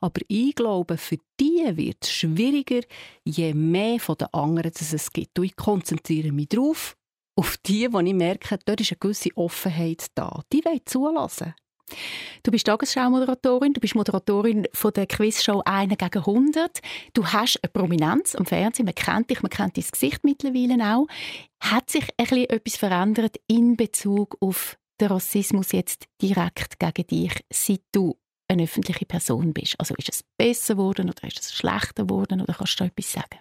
Aber 0.00 0.20
ich 0.28 0.54
glaube, 0.54 0.96
für 0.96 1.18
die 1.40 1.76
wird 1.76 2.04
es 2.04 2.12
schwieriger, 2.12 2.82
je 3.24 3.52
mehr 3.52 3.98
von 3.98 4.16
den 4.16 4.32
anderen 4.32 4.72
es 4.72 5.12
gibt. 5.12 5.38
Und 5.40 5.44
ich 5.44 5.56
konzentriere 5.56 6.30
mich 6.30 6.50
darauf 6.50 6.96
auf 7.36 7.56
die, 7.58 7.92
wo 7.92 8.00
ich 8.00 8.14
merke, 8.14 8.58
dort 8.64 8.80
ist 8.80 8.92
eine 8.92 8.98
gewisse 8.98 9.30
Offenheit 9.36 10.06
da. 10.14 10.42
Die 10.52 10.64
wollen 10.64 10.80
zulassen. 10.86 11.54
Du 12.42 12.50
bist 12.50 12.66
Tagesschau-Moderatorin, 12.66 13.72
du 13.72 13.80
bist 13.80 13.94
Moderatorin 13.94 14.66
von 14.72 14.92
der 14.92 15.06
Quizshow 15.06 15.62
«Einer 15.64 15.94
gegen 15.94 16.22
100». 16.22 16.80
Du 17.12 17.24
hast 17.26 17.60
eine 17.62 17.70
Prominenz 17.70 18.34
am 18.34 18.44
Fernsehen, 18.44 18.86
man 18.86 18.94
kennt 18.94 19.30
dich, 19.30 19.42
man 19.42 19.50
kennt 19.50 19.76
dein 19.76 19.84
Gesicht 19.88 20.24
mittlerweile 20.24 20.96
auch. 20.96 21.06
Hat 21.60 21.90
sich 21.90 22.08
etwas 22.16 22.76
verändert 22.76 23.36
in 23.46 23.76
Bezug 23.76 24.36
auf 24.40 24.76
den 25.00 25.08
Rassismus 25.08 25.72
jetzt 25.72 26.06
direkt 26.20 26.80
gegen 26.80 27.06
dich, 27.06 27.44
seit 27.52 27.82
du 27.92 28.16
eine 28.48 28.64
öffentliche 28.64 29.06
Person 29.06 29.52
bist? 29.52 29.78
Also 29.78 29.94
ist 29.96 30.08
es 30.08 30.24
besser 30.36 30.74
geworden 30.74 31.08
oder 31.10 31.24
ist 31.24 31.38
es 31.38 31.54
schlechter 31.54 32.04
geworden 32.04 32.40
oder 32.40 32.54
kannst 32.54 32.80
du 32.80 32.84
da 32.84 32.90
etwas 32.90 33.12
sagen? 33.12 33.38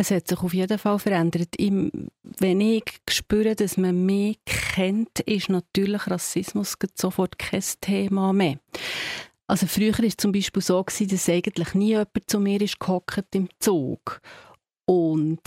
Es 0.00 0.10
hat 0.10 0.28
sich 0.28 0.38
auf 0.40 0.54
jeden 0.54 0.78
Fall 0.78 0.98
verändert. 0.98 1.54
wenn 1.58 2.60
ich 2.62 2.84
spüre, 3.10 3.54
dass 3.54 3.76
man 3.76 4.06
mich 4.06 4.38
kennt, 4.46 5.20
ist 5.20 5.50
natürlich 5.50 6.06
Rassismus 6.06 6.78
sofort 6.94 7.38
kein 7.38 7.62
Thema 7.82 8.32
mehr. 8.32 8.58
Also 9.46 9.66
früher 9.66 9.92
war 9.98 10.06
es 10.06 10.16
zum 10.16 10.32
Beispiel 10.32 10.62
so, 10.62 10.82
dass 10.82 11.28
eigentlich 11.28 11.74
nie 11.74 11.88
jemand 11.88 12.08
zu 12.28 12.40
mir 12.40 12.62
ist 12.62 12.78
im 13.34 13.50
Zug. 13.58 14.22
Und 14.86 15.40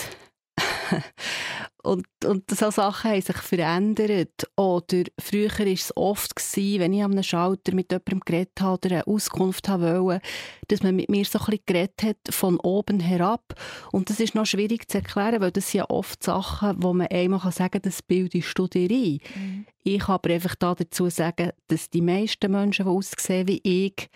und, 1.84 2.06
und 2.26 2.50
so 2.50 2.70
Sachen 2.70 3.12
haben 3.12 3.22
sich 3.22 3.38
verändert. 3.38 4.48
Oder 4.56 5.04
früher 5.20 5.50
war 5.50 5.68
es 5.68 5.96
oft, 5.96 6.36
gewesen, 6.36 6.80
wenn 6.80 6.94
ich 6.94 7.04
an 7.04 7.12
einem 7.12 7.24
Schalter 7.24 7.74
mit 7.74 7.92
jemandem 7.92 8.20
geredet 8.22 8.62
habe 8.62 8.74
oder 8.74 8.96
eine 8.96 9.08
Auskunft 9.08 9.68
wollte, 9.70 10.22
dass 10.68 10.84
man 10.84 10.96
mit 10.96 11.10
mir 11.10 11.26
so 11.26 11.40
ein 11.40 11.46
bisschen 11.46 11.64
geredet 11.66 12.04
hat, 12.04 12.18
von 12.30 12.60
oben 12.60 13.00
herab. 13.00 13.54
Und 13.92 14.10
das 14.10 14.20
ist 14.20 14.36
noch 14.36 14.46
schwierig 14.46 14.90
zu 14.90 15.00
erklären, 15.00 15.42
weil 15.42 15.52
das 15.52 15.72
sind 15.72 15.80
ja 15.80 15.90
oft 15.90 16.24
Sachen, 16.24 16.76
wo 16.82 16.94
man 16.94 17.08
einmal 17.08 17.40
sagen 17.52 17.72
kann, 17.72 17.82
das 17.84 18.02
bildest 18.02 18.58
du 18.58 18.68
dir 18.68 18.90
ein. 18.90 19.20
Mhm. 19.36 19.66
Ich 19.84 20.00
kann 20.00 20.16
aber 20.16 20.34
einfach 20.34 20.56
da 20.56 20.76
dazu 20.76 21.10
sagen, 21.10 21.52
dass 21.68 21.90
die 21.90 22.02
meisten 22.02 22.52
Menschen, 22.52 22.86
die 22.86 22.92
aussehen 22.92 23.48
wie 23.48 23.62
ich, 23.64 24.10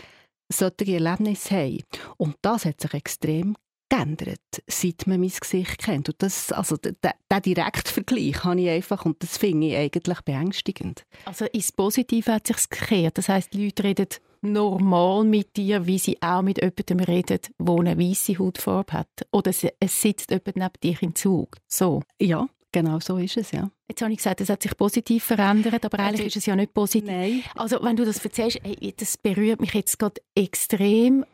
solche 0.50 0.93
Erlebnisse 0.93 1.56
haben. 1.56 1.84
Und 2.15 2.36
das 2.41 2.65
hat 2.65 2.80
sich 2.80 2.93
extrem 2.93 3.56
geändert, 3.89 4.39
seit 4.67 5.08
man 5.08 5.19
mein 5.19 5.30
Gesicht 5.30 5.80
kennt. 5.80 6.10
Und 6.10 6.21
das, 6.21 6.52
also 6.52 6.78
der, 6.78 7.41
Direktvergleich 7.41 8.43
habe 8.43 8.62
ich 8.62 8.69
einfach 8.69 9.06
und 9.06 9.21
das 9.21 9.38
finde 9.38 9.67
ich 9.67 9.78
eigentlich 9.78 10.21
beängstigend. 10.21 11.06
Also 11.26 11.45
ins 11.45 11.71
Positive 11.71 12.34
hat 12.34 12.47
sich 12.47 12.69
gekehrt. 12.69 13.17
Das 13.17 13.30
heißt, 13.30 13.54
die 13.54 13.65
Leute 13.65 13.84
reden 13.84 14.08
normal 14.41 15.23
mit 15.23 15.56
dir, 15.58 15.86
wie 15.86 16.00
sie 16.00 16.21
auch 16.21 16.41
mit 16.41 16.58
jemandem 16.58 17.00
reden, 17.00 17.39
der 17.60 17.76
eine 17.76 17.97
weiße 17.97 18.38
Hautfarbe 18.39 18.93
hat. 18.93 19.28
Oder 19.32 19.52
es 19.52 20.02
sitzt 20.02 20.32
jemand 20.32 20.56
neben 20.56 20.73
dir 20.84 20.97
im 21.02 21.15
Zug. 21.15 21.58
So. 21.67 22.02
Ja, 22.19 22.47
Genau 22.73 23.00
so 23.00 23.17
ist 23.17 23.38
es, 23.38 23.52
ja. 23.52 23.71
Jetzt 23.88 24.02
habe 24.02 24.12
ich 24.12 24.17
gesagt, 24.17 24.41
es 24.41 24.50
hat 24.50 24.62
sich 24.62 24.76
positiv 24.78 25.23
verändert, 25.23 25.86
aber 25.86 26.00
eigentlich 26.00 26.21
also, 26.21 26.28
ist 26.28 26.36
es 26.36 26.45
ja 26.45 26.56
nicht 26.56 26.73
positiv. 26.73 27.10
Nein. 27.10 27.41
Also 27.56 27.82
wenn 27.82 27.95
du 27.95 28.06
das 28.06 28.23
erzählst, 28.23 28.60
ey, 28.63 28.93
das 28.95 29.17
berührt 29.17 29.62
mich 29.62 29.73
jetzt 29.73 29.97
gerade 29.97 30.21
extrem 30.36 31.26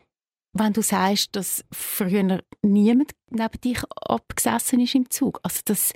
wenn 0.54 0.72
du 0.72 0.82
sagst, 0.82 1.36
dass 1.36 1.64
früher 1.72 2.40
niemand 2.62 3.10
neben 3.30 3.60
dich 3.62 3.82
abgesessen 4.00 4.80
ist 4.80 4.94
im 4.94 5.10
Zug. 5.10 5.40
Also 5.42 5.60
das, 5.64 5.92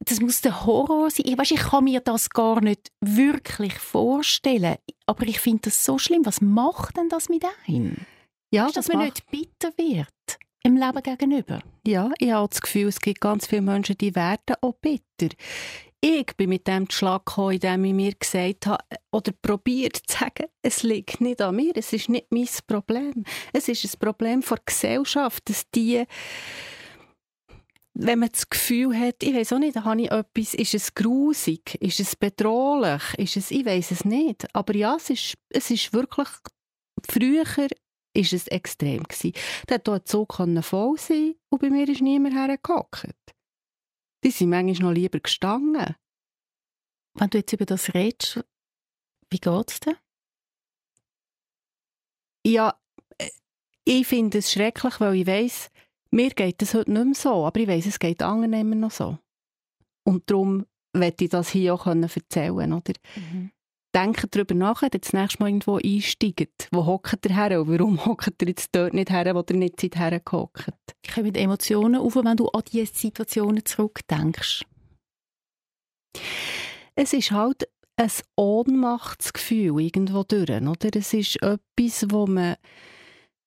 das 0.00 0.20
muss 0.20 0.40
der 0.40 0.64
Horror 0.64 1.10
sein. 1.10 1.26
Ich, 1.26 1.36
weißt, 1.36 1.52
ich 1.52 1.60
kann 1.60 1.84
mir 1.84 2.00
das 2.00 2.30
gar 2.30 2.60
nicht 2.60 2.92
wirklich 3.00 3.74
vorstellen. 3.74 4.76
Aber 5.06 5.26
ich 5.26 5.40
finde 5.40 5.62
das 5.64 5.84
so 5.84 5.98
schlimm. 5.98 6.24
Was 6.24 6.40
macht 6.40 6.96
denn 6.96 7.08
das 7.08 7.28
mit 7.28 7.44
einem? 7.66 7.96
Ja, 8.52 8.66
weißt, 8.66 8.76
dass 8.76 8.88
man 8.88 8.98
macht... 8.98 9.08
nicht 9.30 9.30
bitter 9.30 9.76
wird 9.76 10.38
im 10.62 10.76
Leben 10.76 11.02
gegenüber. 11.02 11.60
Ja, 11.84 12.10
ich 12.18 12.30
habe 12.30 12.48
das 12.48 12.60
Gefühl, 12.60 12.86
es 12.86 13.00
gibt 13.00 13.20
ganz 13.20 13.46
viele 13.48 13.62
Menschen, 13.62 13.98
die 13.98 14.14
werden 14.14 14.56
auch 14.60 14.74
bitter. 14.74 15.34
Ich 16.04 16.36
bin 16.36 16.48
mit 16.48 16.66
dem 16.66 16.90
Schlag 16.90 17.26
gekommen, 17.26 17.52
indem 17.52 17.84
ich 17.84 17.92
mir 17.94 18.12
gesagt 18.14 18.66
habe, 18.66 18.84
oder 19.12 19.30
probiert 19.40 19.98
zu 20.04 20.18
sagen, 20.18 20.46
es 20.60 20.82
liegt 20.82 21.20
nicht 21.20 21.40
an 21.40 21.54
mir, 21.54 21.72
es 21.76 21.92
ist 21.92 22.08
nicht 22.08 22.26
mein 22.30 22.48
Problem. 22.66 23.22
Es 23.52 23.68
ist 23.68 23.84
ein 23.84 23.98
Problem 24.00 24.40
der 24.40 24.58
Gesellschaft, 24.66 25.48
dass 25.48 25.70
die 25.70 26.04
wenn 27.94 28.18
man 28.18 28.30
das 28.32 28.48
Gefühl 28.48 28.98
hat, 28.98 29.22
ich 29.22 29.34
weiß 29.34 29.52
auch 29.52 29.58
nicht, 29.58 29.76
habe 29.76 30.00
ich 30.00 30.10
etwas, 30.10 30.54
ist 30.54 30.74
es 30.74 30.94
grusig, 30.94 31.76
ist 31.80 32.00
es 32.00 32.16
bedrohlich, 32.16 33.02
ist 33.18 33.36
es, 33.36 33.50
ich 33.50 33.64
weiß 33.64 33.90
es 33.92 34.04
nicht. 34.04 34.46
Aber 34.56 34.74
ja, 34.74 34.96
es 34.96 35.10
ist, 35.10 35.34
es 35.50 35.70
ist 35.70 35.92
wirklich, 35.92 36.28
früher 37.08 37.44
ist 38.14 38.32
es 38.32 38.48
extrem 38.48 39.02
gewesen. 39.04 39.34
Da 39.66 39.76
konnte 39.76 39.92
ein 39.92 40.06
Zug 40.06 40.34
voll 40.62 40.98
sein 40.98 41.34
und 41.50 41.60
bei 41.60 41.70
mir 41.70 41.88
ist 41.88 42.00
niemand 42.00 42.34
hergehockt. 42.34 43.31
Die 44.24 44.30
sind 44.30 44.50
manchmal 44.50 44.90
noch 44.90 44.96
lieber 44.96 45.20
gestanden. 45.20 45.96
Wenn 47.14 47.30
du 47.30 47.38
jetzt 47.38 47.52
über 47.52 47.66
das 47.66 47.94
redest, 47.94 48.44
wie 49.30 49.38
geht 49.38 49.70
es 49.70 49.80
dir? 49.80 49.96
Ja, 52.46 52.80
äh, 53.18 53.30
ich 53.84 54.06
finde 54.06 54.38
es 54.38 54.52
schrecklich, 54.52 55.00
weil 55.00 55.14
ich 55.16 55.26
weiss, 55.26 55.70
mir 56.10 56.30
geht 56.30 56.62
es 56.62 56.74
heute 56.74 56.92
nicht 56.92 57.04
mehr 57.04 57.14
so, 57.14 57.46
aber 57.46 57.60
ich 57.60 57.68
weiss, 57.68 57.86
es 57.86 57.98
geht 57.98 58.22
anderen 58.22 58.52
immer 58.52 58.74
noch 58.74 58.90
so. 58.90 59.18
Und 60.04 60.30
darum 60.30 60.66
möchte 60.92 61.24
ich 61.24 61.30
das 61.30 61.50
hier 61.50 61.74
auch 61.74 61.86
erzählen 61.86 62.56
können. 62.56 62.82
Mhm 63.16 63.52
denkt 63.94 64.34
darüber 64.34 64.54
nach, 64.54 64.82
wenn 64.82 64.90
ihr 64.92 65.00
das 65.00 65.12
nächste 65.12 65.42
Mal 65.42 65.48
irgendwo 65.48 65.76
einsteigt. 65.76 66.68
Wo 66.70 66.86
hockt 66.86 67.26
ihr 67.26 67.36
her 67.36 67.60
und 67.60 67.68
warum 67.68 68.04
hockt 68.04 68.42
ihr 68.42 68.48
jetzt 68.48 68.74
dort 68.74 68.94
nicht 68.94 69.10
her, 69.10 69.34
wo 69.34 69.44
ihr 69.48 69.56
nicht 69.56 69.80
seid 69.80 69.96
hergehockt? 69.96 70.72
Kommen 71.14 71.34
Emotionen 71.34 72.00
auf, 72.00 72.16
wenn 72.16 72.36
du 72.36 72.48
an 72.48 72.62
diese 72.70 72.94
Situationen 72.94 73.64
zurückdenkst? 73.64 74.64
Es 76.94 77.12
ist 77.12 77.30
halt 77.30 77.68
ein 77.96 78.10
Ohnmachtsgefühl 78.36 79.80
irgendwo 79.80 80.24
durch, 80.24 80.50
oder? 80.50 80.90
Es 80.94 81.12
ist 81.12 81.42
etwas, 81.42 82.06
wo 82.10 82.26
man 82.26 82.56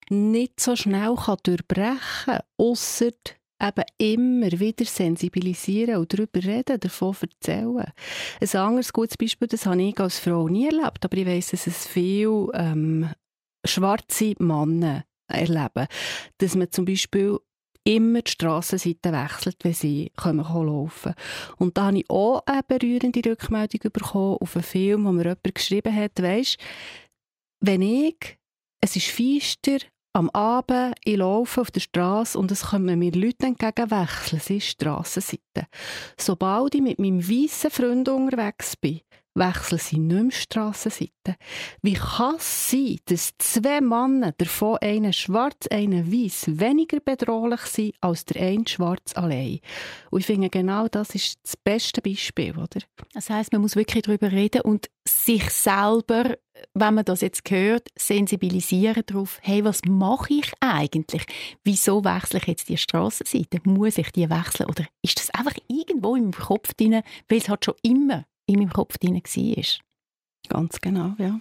nicht 0.10 0.60
so 0.60 0.75
schnell 0.75 1.15
durchbrechen 1.43 1.99
kann, 2.25 2.39
ausser 2.58 3.12
eben 3.61 3.83
immer 3.97 4.51
wieder 4.59 4.85
sensibilisieren 4.85 5.97
und 5.97 6.13
darüber 6.13 6.43
reden, 6.43 6.79
davon 6.79 7.15
erzählen. 7.21 7.91
Ein 8.41 8.59
anderes 8.59 8.93
gutes 8.93 9.17
Beispiel, 9.17 9.47
das 9.47 9.65
habe 9.65 9.81
ich 9.81 9.99
als 9.99 10.19
Frau 10.19 10.47
nie 10.47 10.67
erlebt, 10.67 11.05
aber 11.05 11.17
ich 11.17 11.25
weiss, 11.25 11.51
dass 11.51 11.67
es 11.67 11.87
viele 11.87 12.49
ähm, 12.53 13.09
schwarze 13.65 14.33
Männer 14.39 15.05
erleben. 15.27 15.87
Dass 16.37 16.55
man 16.55 16.71
zum 16.71 16.85
Beispiel 16.85 17.39
immer 17.85 18.21
die 18.21 18.31
Strassenseite 18.31 19.13
wechselt, 19.13 19.57
wenn 19.63 19.73
sie 19.73 20.11
kommen, 20.17 20.43
laufen 20.43 21.13
Und 21.57 21.77
da 21.77 21.85
habe 21.85 21.99
ich 21.99 22.09
auch 22.09 22.41
eine 22.45 22.63
berührende 22.63 23.21
Rückmeldung 23.23 23.91
bekommen 23.93 24.37
auf 24.41 24.55
einen 24.55 24.63
Film, 24.63 25.05
wo 25.05 25.11
mir 25.11 25.23
jemand 25.23 25.55
geschrieben 25.55 25.95
hat, 25.95 26.21
weisst, 26.21 26.57
wenn 27.61 27.81
ich, 27.81 28.37
es 28.81 28.95
ist 28.95 29.07
feister 29.07 29.77
am 30.15 30.30
Abend, 30.30 30.95
ich 31.04 31.17
laufe 31.17 31.60
auf 31.60 31.71
der 31.71 31.82
Straße 31.82 32.39
und 32.39 32.49
es 32.49 32.67
kommen 32.67 32.99
mir 32.99 33.12
Leute 33.12 33.47
entgegen 33.47 33.91
wechseln. 33.91 34.38
Es 34.38 34.49
ist 34.49 34.65
Strassenseite. 34.67 35.67
Sobald 36.17 36.73
ich 36.73 36.82
mit 36.82 36.99
meinem 36.99 37.21
weißen 37.21 37.69
Freund 37.69 38.08
unterwegs 38.08 38.78
bin, 38.78 39.01
wechseln 39.36 39.80
sie 39.80 40.00
nicht 40.00 40.24
mehr 40.24 40.32
Strassenseite. 40.32 41.36
Wie 41.82 41.93
kann 41.93 42.36
es 42.36 42.71
sein, 42.71 42.98
dass 43.06 43.34
zwei 43.38 43.82
Männer, 43.82 44.32
davon 44.38 44.78
einer 44.82 45.13
schwarz, 45.13 45.67
einer 45.69 46.08
weiß, 46.12 46.60
weniger 46.60 47.00
bedrohlich 47.00 47.62
sind 47.62 47.95
als 48.02 48.26
der 48.26 48.41
eine 48.41 48.67
schwarz 48.67 49.15
allein? 49.15 49.60
Und 50.10 50.21
ich 50.21 50.26
finde, 50.26 50.50
genau 50.50 50.88
das 50.88 51.13
ist 51.13 51.38
das 51.43 51.58
beste 51.58 52.02
Beispiel, 52.02 52.52
oder? 52.52 52.80
Das 53.13 53.30
heißt, 53.30 53.52
man 53.52 53.62
muss 53.62 53.76
wirklich 53.76 54.04
darüber 54.04 54.32
reden 54.32 54.62
und 54.62 54.89
sich 55.08 55.50
selber, 55.52 56.38
wenn 56.74 56.93
man 56.93 57.06
das 57.06 57.21
jetzt 57.21 57.50
hört, 57.52 57.89
sensibilisieren 57.98 59.04
darauf, 59.06 59.39
hey, 59.41 59.63
was 59.63 59.82
mache 59.86 60.34
ich 60.34 60.52
eigentlich? 60.62 61.24
Wieso 61.63 62.04
wechsle 62.04 62.39
ich 62.39 62.48
jetzt 62.48 62.69
die 62.69 62.78
Strassenseite? 62.78 63.60
Muss 63.65 63.98
ich 63.98 64.12
die 64.12 64.30
wechseln? 64.30 64.69
Oder 64.69 64.86
ist 65.02 65.19
das 65.19 65.30
einfach 65.32 65.56
irgendwo 65.67 66.15
im 66.15 66.32
Kopf 66.32 66.74
drin, 66.74 67.02
weil 67.28 67.38
es 67.38 67.50
halt 67.50 67.65
schon 67.65 67.76
immer 67.84 68.26
in 68.45 68.60
meinem 68.60 68.73
Kopf 68.73 68.97
drin 68.97 69.15
war. 69.15 69.63
Ganz 70.49 70.79
genau, 70.81 71.13
ja. 71.17 71.39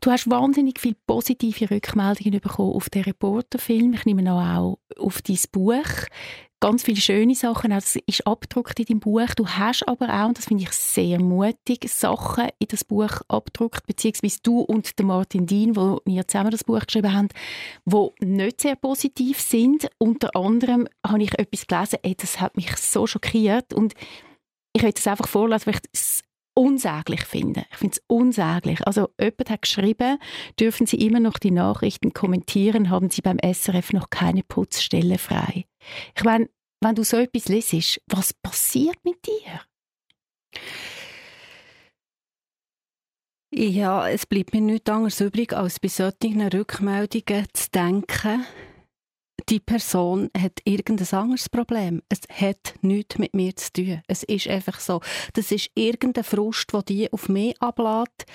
Du 0.00 0.10
hast 0.10 0.30
wahnsinnig 0.30 0.80
viele 0.80 0.96
positive 1.06 1.70
Rückmeldungen 1.70 2.40
bekommen 2.40 2.74
auf 2.74 2.88
den 2.88 3.02
Reporterfilm. 3.02 3.92
Ich 3.92 4.04
nehme 4.04 4.32
auch 4.32 4.78
auf 4.98 5.22
dein 5.22 5.38
Buch. 5.52 6.08
Ganz 6.62 6.82
viele 6.82 7.00
schöne 7.00 7.34
Sachen, 7.34 7.70
das 7.70 7.96
ist 8.04 8.26
abgedruckt 8.26 8.78
in 8.80 8.84
deinem 8.84 9.00
Buch. 9.00 9.34
Du 9.34 9.48
hast 9.48 9.88
aber 9.88 10.12
auch, 10.12 10.28
und 10.28 10.36
das 10.36 10.44
finde 10.44 10.64
ich 10.64 10.72
sehr 10.72 11.18
mutig, 11.18 11.88
Sachen 11.88 12.48
in 12.58 12.68
das 12.68 12.84
Buch 12.84 13.22
abgedruckt, 13.28 13.86
beziehungsweise 13.86 14.40
du 14.42 14.60
und 14.60 14.98
der 14.98 15.06
Martin 15.06 15.46
Dien, 15.46 15.74
wo 15.74 16.02
wir 16.04 16.28
zusammen 16.28 16.50
das 16.50 16.64
Buch 16.64 16.84
geschrieben 16.84 17.14
haben, 17.14 17.28
wo 17.86 18.12
nicht 18.20 18.60
sehr 18.60 18.76
positiv 18.76 19.40
sind. 19.40 19.88
Unter 19.96 20.36
anderem 20.36 20.86
habe 21.06 21.22
ich 21.22 21.38
etwas 21.38 21.66
gelesen, 21.66 21.98
ey, 22.02 22.14
das 22.14 22.42
hat 22.42 22.56
mich 22.56 22.76
so 22.76 23.06
schockiert 23.06 23.72
und 23.72 23.94
ich 24.72 24.82
will 24.82 24.92
es 24.94 25.06
einfach 25.06 25.28
vorlesen, 25.28 25.66
weil 25.66 25.74
ich 25.74 25.90
es 25.92 26.22
unsäglich 26.54 27.24
finde. 27.24 27.64
Ich 27.70 27.78
finde 27.78 27.96
es 27.96 28.02
unsäglich. 28.06 28.86
Also 28.86 29.08
jemand 29.18 29.50
hat 29.50 29.62
geschrieben, 29.62 30.18
dürfen 30.58 30.86
Sie 30.86 30.96
immer 30.96 31.20
noch 31.20 31.38
die 31.38 31.50
Nachrichten 31.50 32.12
kommentieren, 32.12 32.90
haben 32.90 33.10
Sie 33.10 33.22
beim 33.22 33.38
SRF 33.38 33.92
noch 33.92 34.10
keine 34.10 34.42
Putzstelle 34.42 35.18
frei. 35.18 35.64
Ich 36.16 36.24
meine, 36.24 36.48
wenn 36.82 36.94
du 36.94 37.04
so 37.04 37.18
etwas 37.18 37.48
lesest, 37.48 38.00
was 38.06 38.32
passiert 38.32 38.96
mit 39.04 39.26
dir? 39.26 39.60
Ja, 43.52 44.08
es 44.08 44.26
bleibt 44.26 44.54
mir 44.54 44.60
nichts 44.60 44.88
anderes 44.88 45.20
übrig, 45.20 45.52
als 45.52 45.80
bei 45.80 45.88
solchen 45.88 46.40
Rückmeldungen 46.40 47.46
zu 47.52 47.70
denken, 47.70 48.46
die 49.48 49.60
Person 49.60 50.30
hat 50.36 50.60
irgendein 50.64 51.18
anderes 51.18 51.48
Problem. 51.48 52.02
Es 52.08 52.20
hat 52.30 52.74
nichts 52.82 53.18
mit 53.18 53.34
mir 53.34 53.54
zu 53.56 53.72
tun. 53.72 54.02
Es 54.06 54.22
ist 54.22 54.48
einfach 54.48 54.80
so. 54.80 55.00
Das 55.34 55.52
ist 55.52 55.70
irgendein 55.74 56.24
Frust, 56.24 56.72
der 56.72 56.82
die 56.82 57.12
auf 57.12 57.28
mich 57.28 57.60
ablädt. 57.60 58.26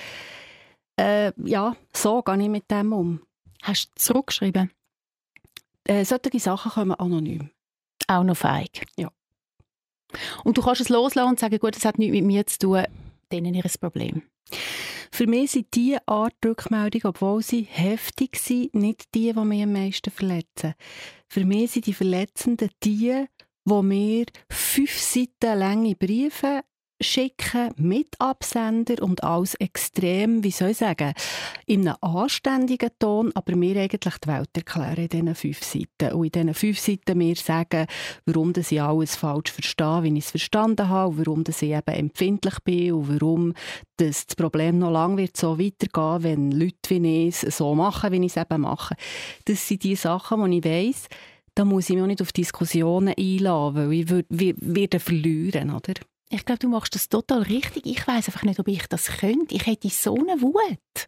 Äh, 0.98 1.34
ja, 1.44 1.76
so 1.94 2.22
gehe 2.22 2.42
ich 2.42 2.50
mit 2.50 2.72
dem 2.72 2.94
um. 2.94 3.22
Hast 3.64 3.88
du 3.88 3.92
zurückgeschrieben? 3.96 4.72
Äh, 5.86 6.06
solche 6.06 6.40
Sachen 6.40 6.72
kommen 6.72 6.96
anonym. 6.96 7.50
Auch 8.08 8.24
noch 8.24 8.38
feig? 8.38 8.86
Ja. 8.98 9.10
Und 10.44 10.58
du 10.58 10.62
kannst 10.62 10.82
es 10.82 10.90
loslassen 10.90 11.30
und 11.30 11.40
sagen, 11.40 11.60
gut, 11.60 11.76
das 11.76 11.86
hat 11.86 12.00
nichts 12.00 12.14
mit 12.14 12.24
mir 12.24 12.46
zu 12.48 12.60
tun, 12.60 12.84
denen 13.32 13.54
ihr 13.54 13.64
Problem. 13.80 14.24
Für 15.12 15.28
mich 15.28 15.52
sind 15.52 15.68
diese 15.74 16.08
Art 16.08 16.36
Rückmeldung, 16.44 17.02
obwohl 17.06 17.42
sie 17.42 17.64
heftig 17.64 18.38
sind, 18.38 18.74
nicht 18.76 19.14
die, 19.14 19.34
die 19.34 19.40
mich 19.40 19.64
am 19.64 19.74
meisten 19.74 20.12
verletzen. 20.12 20.74
Für 21.28 21.46
mich 21.46 21.72
sind 21.72 21.88
die 21.88 21.94
Verletzenden 21.94 22.70
die, 22.84 23.26
die 23.66 23.82
mir 23.82 24.26
fünf 24.50 25.00
Seiten 25.00 25.60
lange 25.60 25.96
Briefe 25.96 26.64
schicken 27.02 27.72
mit 27.76 28.16
Absender 28.20 29.02
und 29.04 29.24
alles 29.24 29.56
extrem, 29.56 30.44
wie 30.44 30.52
soll 30.52 30.70
ich 30.70 30.78
sagen, 30.78 31.14
in 31.66 31.88
einem 31.88 31.98
anständigen 32.02 32.90
Ton, 33.00 33.32
aber 33.36 33.56
mir 33.56 33.80
eigentlich 33.80 34.18
die 34.18 34.28
Welt 34.28 34.50
erklären 34.56 34.98
in 34.98 35.10
diesen 35.10 35.36
fünf 35.36 35.64
Seiten. 35.64 36.14
Und 36.14 36.26
in 36.26 36.32
diesen 36.32 36.54
fünf 36.54 36.80
Seiten 36.80 37.18
mir 37.18 37.36
sagen, 37.36 37.88
warum 38.26 38.54
dass 38.54 38.72
ich 38.72 38.82
alles 38.82 39.16
falsch 39.16 39.52
verstehe, 39.52 40.04
wie 40.04 40.18
ich 40.18 40.26
es 40.26 40.32
verstanden 40.32 40.90
habe, 40.90 41.10
und 41.10 41.18
warum 41.20 41.44
dass 41.44 41.62
ich 41.62 41.72
eben 41.72 41.96
empfindlich 41.96 42.60
bin 42.64 42.94
und 42.94 43.14
warum 43.14 43.54
dass 43.98 44.28
das 44.28 44.36
Problem 44.36 44.80
noch 44.80 44.92
lange 44.92 45.18
wird 45.18 45.38
so 45.38 45.58
weitergehen, 45.60 46.24
wenn 46.24 46.52
Leute 46.52 46.90
wie 46.90 47.28
ich 47.28 47.44
es 47.44 47.58
so 47.58 47.76
machen, 47.76 48.12
wie 48.12 48.26
ich 48.26 48.36
es 48.36 48.38
eben 48.38 48.62
mache. 48.62 48.96
Das 49.46 49.68
sind 49.68 49.84
die 49.84 49.96
Sachen, 49.96 50.50
die 50.52 50.58
ich 50.58 50.66
weiss, 50.66 51.08
da 51.56 51.64
muss 51.64 51.90
ich 51.90 51.96
mich 51.96 52.04
auch 52.04 52.08
nicht 52.08 52.22
auf 52.22 52.34
Diskussionen 52.34 53.14
einladen, 53.18 53.90
weil 53.90 53.94
ich 53.94 54.10
würde 54.10 55.00
verlieren, 55.00 55.72
oder? 55.72 55.94
Ich 56.36 56.44
glaube, 56.44 56.60
du 56.60 56.68
machst 56.68 56.94
das 56.96 57.08
total 57.08 57.44
richtig. 57.44 57.86
Ich 57.86 58.06
weiß 58.06 58.28
einfach 58.28 58.44
nicht, 58.44 58.60
ob 58.60 58.68
ich 58.68 58.86
das 58.88 59.08
könnte. 59.08 59.56
Ich 59.56 59.66
hätte 59.66 59.90
so 59.90 60.16
eine 60.16 60.42
Wut. 60.42 61.08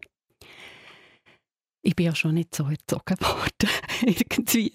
Ich 1.81 1.95
bin 1.95 2.05
ja 2.05 2.15
schon 2.15 2.35
nicht 2.35 2.55
so 2.55 2.63
erzogen 2.63 3.19
worden, 3.19 3.69
irgendwie. 4.01 4.71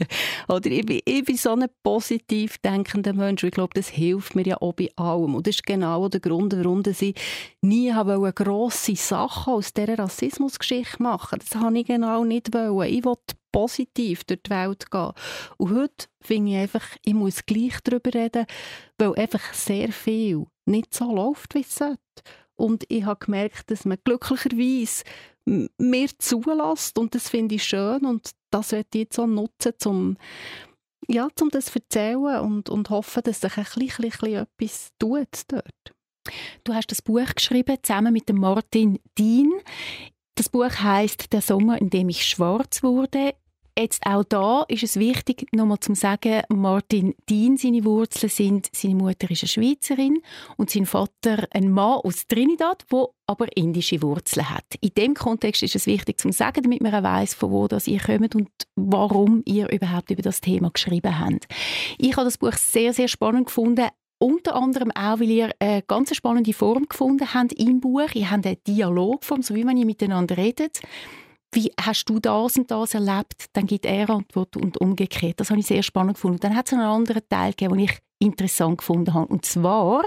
Oder 0.48 0.70
ich 0.70 0.84
bin, 0.84 1.00
ich 1.04 1.24
bin 1.24 1.36
so 1.36 1.52
ein 1.52 1.66
positiv 1.82 2.58
denkender 2.58 3.14
Mensch. 3.14 3.42
Ich 3.44 3.50
glaube, 3.50 3.72
das 3.74 3.88
hilft 3.88 4.34
mir 4.34 4.46
ja 4.46 4.58
auch 4.58 4.74
bei 4.74 4.90
allem. 4.96 5.34
Und 5.34 5.46
das 5.46 5.56
ist 5.56 5.66
genau 5.66 6.08
der 6.08 6.20
Grund, 6.20 6.54
warum 6.54 6.82
ich 6.86 7.14
nie 7.62 7.92
habe 7.92 8.32
grosse 8.34 8.94
Sachen 8.94 9.54
aus 9.54 9.72
dieser 9.72 9.98
Rassismusgeschichte 9.98 11.02
machen 11.02 11.38
Das 11.38 11.60
habe 11.60 11.78
ich 11.78 11.86
genau 11.86 12.24
nicht 12.24 12.52
wollen. 12.52 12.92
Ich 12.92 13.04
wollte 13.04 13.36
positiv 13.52 14.24
durch 14.24 14.42
die 14.42 14.50
Welt 14.50 14.90
gehen. 14.90 15.12
Und 15.58 15.74
heute 15.74 16.06
finde 16.20 16.52
ich 16.52 16.56
einfach, 16.58 16.84
ich 17.04 17.14
muss 17.14 17.46
gleich 17.46 17.78
darüber 17.84 18.12
reden, 18.14 18.46
weil 18.98 19.14
einfach 19.14 19.52
sehr 19.54 19.92
viel 19.92 20.46
nicht 20.66 20.94
so 20.94 21.14
läuft, 21.14 21.54
wie 21.54 21.60
es 21.60 21.74
sollte. 21.74 21.98
Und 22.54 22.84
ich 22.88 23.04
habe 23.04 23.24
gemerkt, 23.24 23.70
dass 23.70 23.84
man 23.84 23.98
glücklicherweise 24.04 25.04
mir 25.44 26.08
zulässt 26.18 26.98
und 26.98 27.14
das 27.14 27.28
finde 27.28 27.56
ich 27.56 27.64
schön 27.64 28.04
und 28.04 28.30
das 28.50 28.72
werde 28.72 28.88
ich 28.94 29.00
jetzt 29.00 29.16
so 29.16 29.26
nutzen, 29.26 29.72
um 29.84 30.16
ja, 31.08 31.28
um 31.40 31.48
das 31.50 31.66
zu 31.66 31.80
erzählen 31.80 32.40
und, 32.40 32.68
und 32.68 32.90
hoffen, 32.90 33.22
dass 33.24 33.40
sich 33.40 33.56
ein 33.56 33.64
bisschen, 33.74 34.10
bisschen 34.10 34.34
etwas 34.34 34.90
tut 35.00 35.42
dort. 35.48 35.94
Du 36.62 36.72
hast 36.74 36.86
das 36.92 37.02
Buch 37.02 37.34
geschrieben, 37.34 37.76
zusammen 37.82 38.12
mit 38.12 38.32
Martin 38.32 39.00
Dien. 39.18 39.52
Das 40.36 40.48
Buch 40.48 40.70
heißt 40.70 41.32
Der 41.32 41.42
Sommer, 41.42 41.80
in 41.80 41.90
dem 41.90 42.08
ich 42.08 42.24
schwarz 42.24 42.82
wurde. 42.84 43.34
Jetzt 43.78 44.04
auch 44.04 44.22
da 44.24 44.64
ist 44.68 44.82
es 44.82 44.98
wichtig, 44.98 45.46
nochmal 45.52 45.80
zu 45.80 45.94
sagen, 45.94 46.42
Martin 46.50 47.14
Dien, 47.30 47.56
seine 47.56 47.82
Wurzeln 47.86 48.28
sind, 48.28 48.68
seine 48.70 48.96
Mutter 48.96 49.30
ist 49.30 49.44
eine 49.44 49.48
Schweizerin 49.48 50.20
und 50.58 50.68
sein 50.68 50.84
Vater 50.84 51.48
ein 51.52 51.70
Mann 51.70 52.00
aus 52.04 52.26
Trinidad, 52.26 52.84
wo 52.90 53.14
aber 53.26 53.56
indische 53.56 54.02
Wurzeln 54.02 54.50
hat. 54.50 54.66
In 54.82 54.90
dem 54.90 55.14
Kontext 55.14 55.62
ist 55.62 55.74
es 55.74 55.86
wichtig 55.86 56.20
zu 56.20 56.30
sagen, 56.32 56.64
damit 56.64 56.82
man 56.82 57.02
weiß, 57.02 57.32
von 57.32 57.50
wo 57.50 57.66
das 57.66 57.86
ihr 57.86 57.98
kommt 57.98 58.34
und 58.34 58.50
warum 58.76 59.40
ihr 59.46 59.72
überhaupt 59.72 60.10
über 60.10 60.22
das 60.22 60.42
Thema 60.42 60.70
geschrieben 60.70 61.18
habt. 61.18 61.46
Ich 61.96 62.14
habe 62.14 62.26
das 62.26 62.36
Buch 62.36 62.52
sehr, 62.52 62.92
sehr 62.92 63.08
spannend 63.08 63.46
gefunden, 63.46 63.88
unter 64.18 64.54
anderem 64.54 64.90
auch, 64.90 65.18
weil 65.18 65.30
ihr 65.30 65.50
eine 65.58 65.80
ganz 65.80 66.14
spannende 66.14 66.52
Form 66.52 66.86
gefunden 66.90 67.32
habt 67.32 67.54
im 67.54 67.80
Buch. 67.80 68.10
Ihr 68.12 68.30
habt 68.30 68.46
eine 68.46 68.56
Dialogform, 68.56 69.40
so 69.40 69.54
wie 69.54 69.64
man 69.64 69.78
ihr 69.78 69.86
miteinander 69.86 70.36
redet 70.36 70.82
wie 71.52 71.70
hast 71.80 72.06
du 72.06 72.18
das 72.18 72.56
und 72.56 72.70
das 72.70 72.94
erlebt? 72.94 73.46
Dann 73.52 73.66
gibt 73.66 73.84
er 73.84 74.08
Antwort 74.10 74.56
und 74.56 74.78
umgekehrt. 74.80 75.38
Das 75.38 75.50
habe 75.50 75.60
ich 75.60 75.66
sehr 75.66 75.82
spannend 75.82 76.14
gefunden. 76.14 76.40
Dann 76.40 76.56
hat 76.56 76.66
es 76.66 76.72
einen 76.72 76.82
anderen 76.82 77.22
Teil 77.28 77.50
gegeben, 77.50 77.76
den 77.76 77.84
ich 77.84 77.98
interessant 78.18 78.78
gefunden 78.78 79.12
habe. 79.12 79.26
Und 79.26 79.44
zwar 79.44 80.04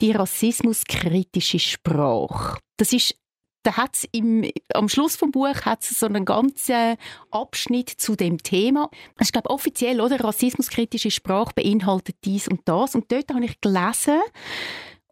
die 0.00 0.10
rassismuskritische 0.12 1.58
Sprache. 1.58 2.58
Das 2.76 2.92
ist 2.92 3.14
da 3.62 3.76
hat's 3.76 4.06
im, 4.12 4.50
am 4.72 4.88
Schluss 4.88 5.16
vom 5.16 5.32
Buch 5.32 5.66
hat 5.66 5.84
so 5.84 6.06
einen 6.06 6.24
ganzen 6.24 6.96
Abschnitt 7.30 7.90
zu 7.90 8.16
dem 8.16 8.42
Thema. 8.42 8.88
Ich 9.20 9.32
glaube 9.32 9.50
offiziell, 9.50 10.00
oder 10.00 10.18
rassismuskritische 10.18 11.10
Sprache 11.10 11.52
beinhaltet 11.54 12.16
dies 12.24 12.48
und 12.48 12.62
das. 12.64 12.94
Und 12.94 13.12
dort 13.12 13.28
habe 13.32 13.44
ich 13.44 13.60
gelesen, 13.60 14.20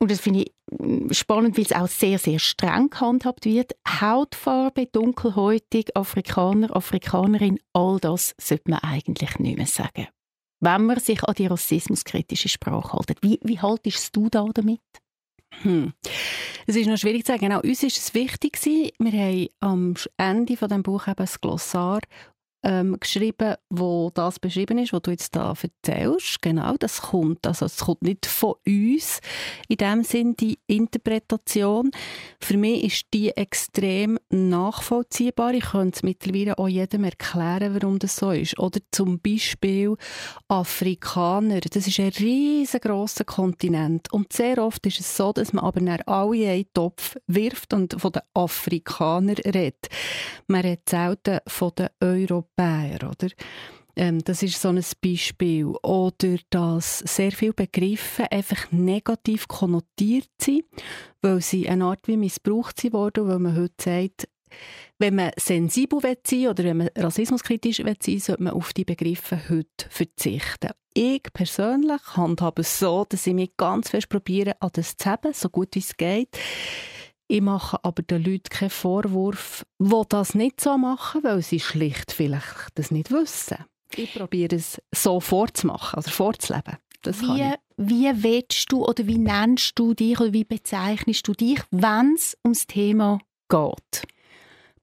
und 0.00 0.11
das 0.11 0.20
finde 0.20 0.42
ich 0.42 0.52
mm, 0.70 1.12
spannend, 1.12 1.56
weil 1.56 1.64
es 1.64 1.72
auch 1.72 1.88
sehr, 1.88 2.18
sehr 2.18 2.38
streng 2.38 2.90
gehandhabt 2.90 3.44
wird. 3.44 3.72
Hautfarbe, 4.00 4.87
dunkelhäutig, 4.87 5.96
Afrikaner, 5.96 6.74
Afrikanerin, 6.74 7.58
all 7.72 7.98
das 8.00 8.34
sollte 8.40 8.70
man 8.70 8.80
eigentlich 8.80 9.38
nicht 9.38 9.56
mehr 9.56 9.66
sagen. 9.66 10.08
Wenn 10.61 10.87
man 10.87 10.98
sich 10.98 11.22
an 11.22 11.34
die 11.34 11.46
rassismuskritische 11.46 12.48
Sprache 12.48 12.96
hält. 12.96 13.22
Wie, 13.22 13.38
wie 13.42 13.61
haltest 13.61 14.14
du 14.16 14.28
da 14.28 14.44
damit? 14.52 14.80
Hm. 15.62 15.92
Es 16.66 16.76
ist 16.76 16.88
noch 16.88 16.98
schwierig 16.98 17.24
zu 17.24 17.32
sagen. 17.32 17.48
Genau, 17.48 17.61
uns 17.61 17.82
ist 17.82 17.96
es 17.96 18.14
wichtig 18.14 18.58
Wir 18.64 18.92
haben 19.00 19.48
am 19.61 19.94
Ende 20.16 20.56
von 20.56 20.68
dem 20.68 20.82
Buch 20.82 21.06
eben 21.06 21.20
ein 21.20 21.28
Glossar 21.40 22.00
ähm, 22.62 22.97
geschrieben, 22.99 23.55
wo 23.71 24.11
das 24.12 24.38
beschrieben 24.38 24.79
ist, 24.79 24.92
was 24.92 25.03
du 25.03 25.11
jetzt 25.11 25.37
da 25.37 25.55
erzählst. 25.61 26.42
Genau, 26.42 26.75
das 26.79 27.03
kommt. 27.03 27.47
Also 27.47 27.66
es 27.66 27.79
kommt 27.79 28.03
nicht 28.03 28.27
von 28.27 28.55
uns 28.66 29.21
in 29.68 29.77
dem 29.77 30.03
Sinn 30.03 30.35
die 30.37 30.59
Interpretation. 30.66 31.90
Für 32.40 32.57
mich 32.57 32.85
ist 32.85 33.07
die 33.14 33.31
extrem 33.31 34.18
nachvollziehbar. 34.31 35.55
Ich 35.55 35.66
könnte 35.66 35.97
es 35.97 36.03
mittlerweile 36.03 36.59
auch 36.59 36.68
jedem 36.68 37.05
erklären, 37.05 37.75
warum 37.75 37.99
das 37.99 38.16
so 38.16 38.33
ist. 38.33 38.59
Oder 38.59 38.81
zum 38.90 39.21
Beispiel 39.21 39.97
Afrikaner. 40.49 41.61
Das 41.61 41.87
ist 41.87 42.01
ein 42.01 42.09
riesengroßer 42.09 43.25
Kontinent 43.25 44.12
und 44.12 44.33
sehr 44.33 44.59
oft 44.59 44.85
ist 44.87 45.01
es 45.01 45.16
so, 45.16 45.33
dass 45.33 45.53
man 45.53 45.64
aber 45.64 45.81
nach 45.81 46.07
alle 46.07 46.37
in 46.37 46.49
einen 46.49 46.73
Topf 46.75 47.16
wirft 47.27 47.73
und 47.73 48.01
von 48.01 48.12
den 48.12 48.23
Afrikanern 48.35 49.37
redet. 49.37 49.88
Man 50.47 50.62
redet 50.62 50.88
selten 50.88 51.38
von 51.47 51.73
den 51.77 51.88
Europäern 52.01 52.47
Bär, 52.59 53.09
oder? 53.09 53.29
Ähm, 53.94 54.18
das 54.25 54.42
ist 54.42 54.61
so 54.61 54.68
ein 54.68 54.83
Beispiel. 55.01 55.66
Oder 55.66 56.38
dass 56.51 56.99
sehr 56.99 57.31
viele 57.31 57.53
Begriffe 57.53 58.31
einfach 58.31 58.73
negativ 58.73 59.47
konnotiert 59.47 60.29
sind, 60.40 60.64
weil 61.23 61.40
sie 61.40 61.68
eine 61.68 61.85
Art 61.85 62.09
wie 62.09 62.16
missbraucht 62.16 62.81
sind 62.81 62.94
worden, 62.94 63.29
weil 63.29 63.38
man 63.38 63.57
heute 63.57 63.75
sagt, 63.79 64.29
wenn 64.99 65.14
man 65.14 65.31
sensibel 65.37 66.01
sein 66.27 66.49
oder 66.49 66.64
wenn 66.64 66.79
man 66.79 66.90
rassismuskritisch 66.97 67.77
sein 67.77 67.87
will, 67.87 68.18
sollte 68.18 68.42
man 68.42 68.55
auf 68.55 68.73
die 68.73 68.85
Begriffe 68.85 69.40
heute 69.49 69.88
verzichten. 69.88 70.71
Ich 70.94 71.23
persönlich 71.33 72.01
handhabe 72.16 72.62
es 72.62 72.79
so, 72.79 73.07
dass 73.09 73.27
ich 73.27 73.35
mich 73.35 73.57
ganz 73.57 73.90
fest 73.90 74.09
probiere, 74.09 74.61
an 74.61 74.71
das 74.73 74.97
zu 74.97 75.09
haben, 75.09 75.33
so 75.33 75.49
gut 75.49 75.75
wie 75.75 75.81
es 75.81 75.97
geht. 75.97 76.37
Ich 77.30 77.42
mache 77.42 77.78
aber 77.84 78.02
den 78.02 78.24
Leuten 78.24 78.48
keinen 78.48 78.70
Vorwurf, 78.70 79.66
die 79.78 80.02
das 80.08 80.34
nicht 80.34 80.62
so 80.62 80.78
machen, 80.78 81.22
weil 81.22 81.42
sie 81.42 81.60
schlicht 81.60 82.10
vielleicht 82.10 82.70
das 82.74 82.90
nicht 82.90 83.10
wissen. 83.10 83.58
Ich 83.94 84.14
probiere 84.14 84.56
es 84.56 84.80
so 84.94 85.20
vorzumachen, 85.20 85.96
also 85.96 86.10
vorzuleben. 86.10 86.78
Das 87.02 87.20
wie, 87.20 87.52
wie 87.76 88.10
willst 88.22 88.72
du 88.72 88.84
oder 88.84 89.06
wie 89.06 89.18
nennst 89.18 89.78
du 89.78 89.94
dich 89.94 90.18
oder 90.18 90.32
wie 90.32 90.44
bezeichnest 90.44 91.28
du 91.28 91.32
dich, 91.32 91.60
wenn 91.70 92.14
es 92.14 92.36
ums 92.44 92.66
Thema 92.66 93.20
geht? 93.48 94.06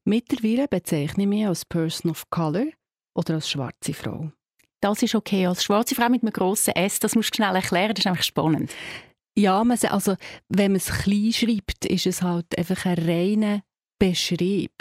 Mittlerweile 0.05 0.67
bezeichne 0.67 1.23
ich 1.23 1.29
mich 1.29 1.47
als 1.47 1.65
Person 1.65 2.11
of 2.11 2.29
Color 2.29 2.67
oder 3.15 3.33
als 3.35 3.49
schwarze 3.49 3.93
Frau. 3.93 4.31
Das 4.81 5.01
ist 5.01 5.15
okay. 5.15 5.47
Als 5.47 5.63
schwarze 5.63 5.95
Frau 5.95 6.09
mit 6.09 6.21
einem 6.21 6.31
grossen 6.31 6.75
S, 6.75 6.99
das 6.99 7.15
musst 7.15 7.33
du 7.33 7.37
schnell 7.37 7.55
erklären, 7.55 7.95
das 7.95 8.05
ist 8.05 8.07
einfach 8.07 8.23
spannend. 8.23 8.71
Ja, 9.37 9.61
also 9.61 10.15
wenn 10.47 10.71
man 10.71 10.77
es 10.77 10.87
klein 10.87 11.33
schreibt, 11.33 11.85
ist 11.85 12.05
es 12.05 12.21
halt 12.21 12.57
einfach 12.57 12.85
ein 12.85 12.97
reiner 12.97 13.61
Beschrieb. 13.99 14.71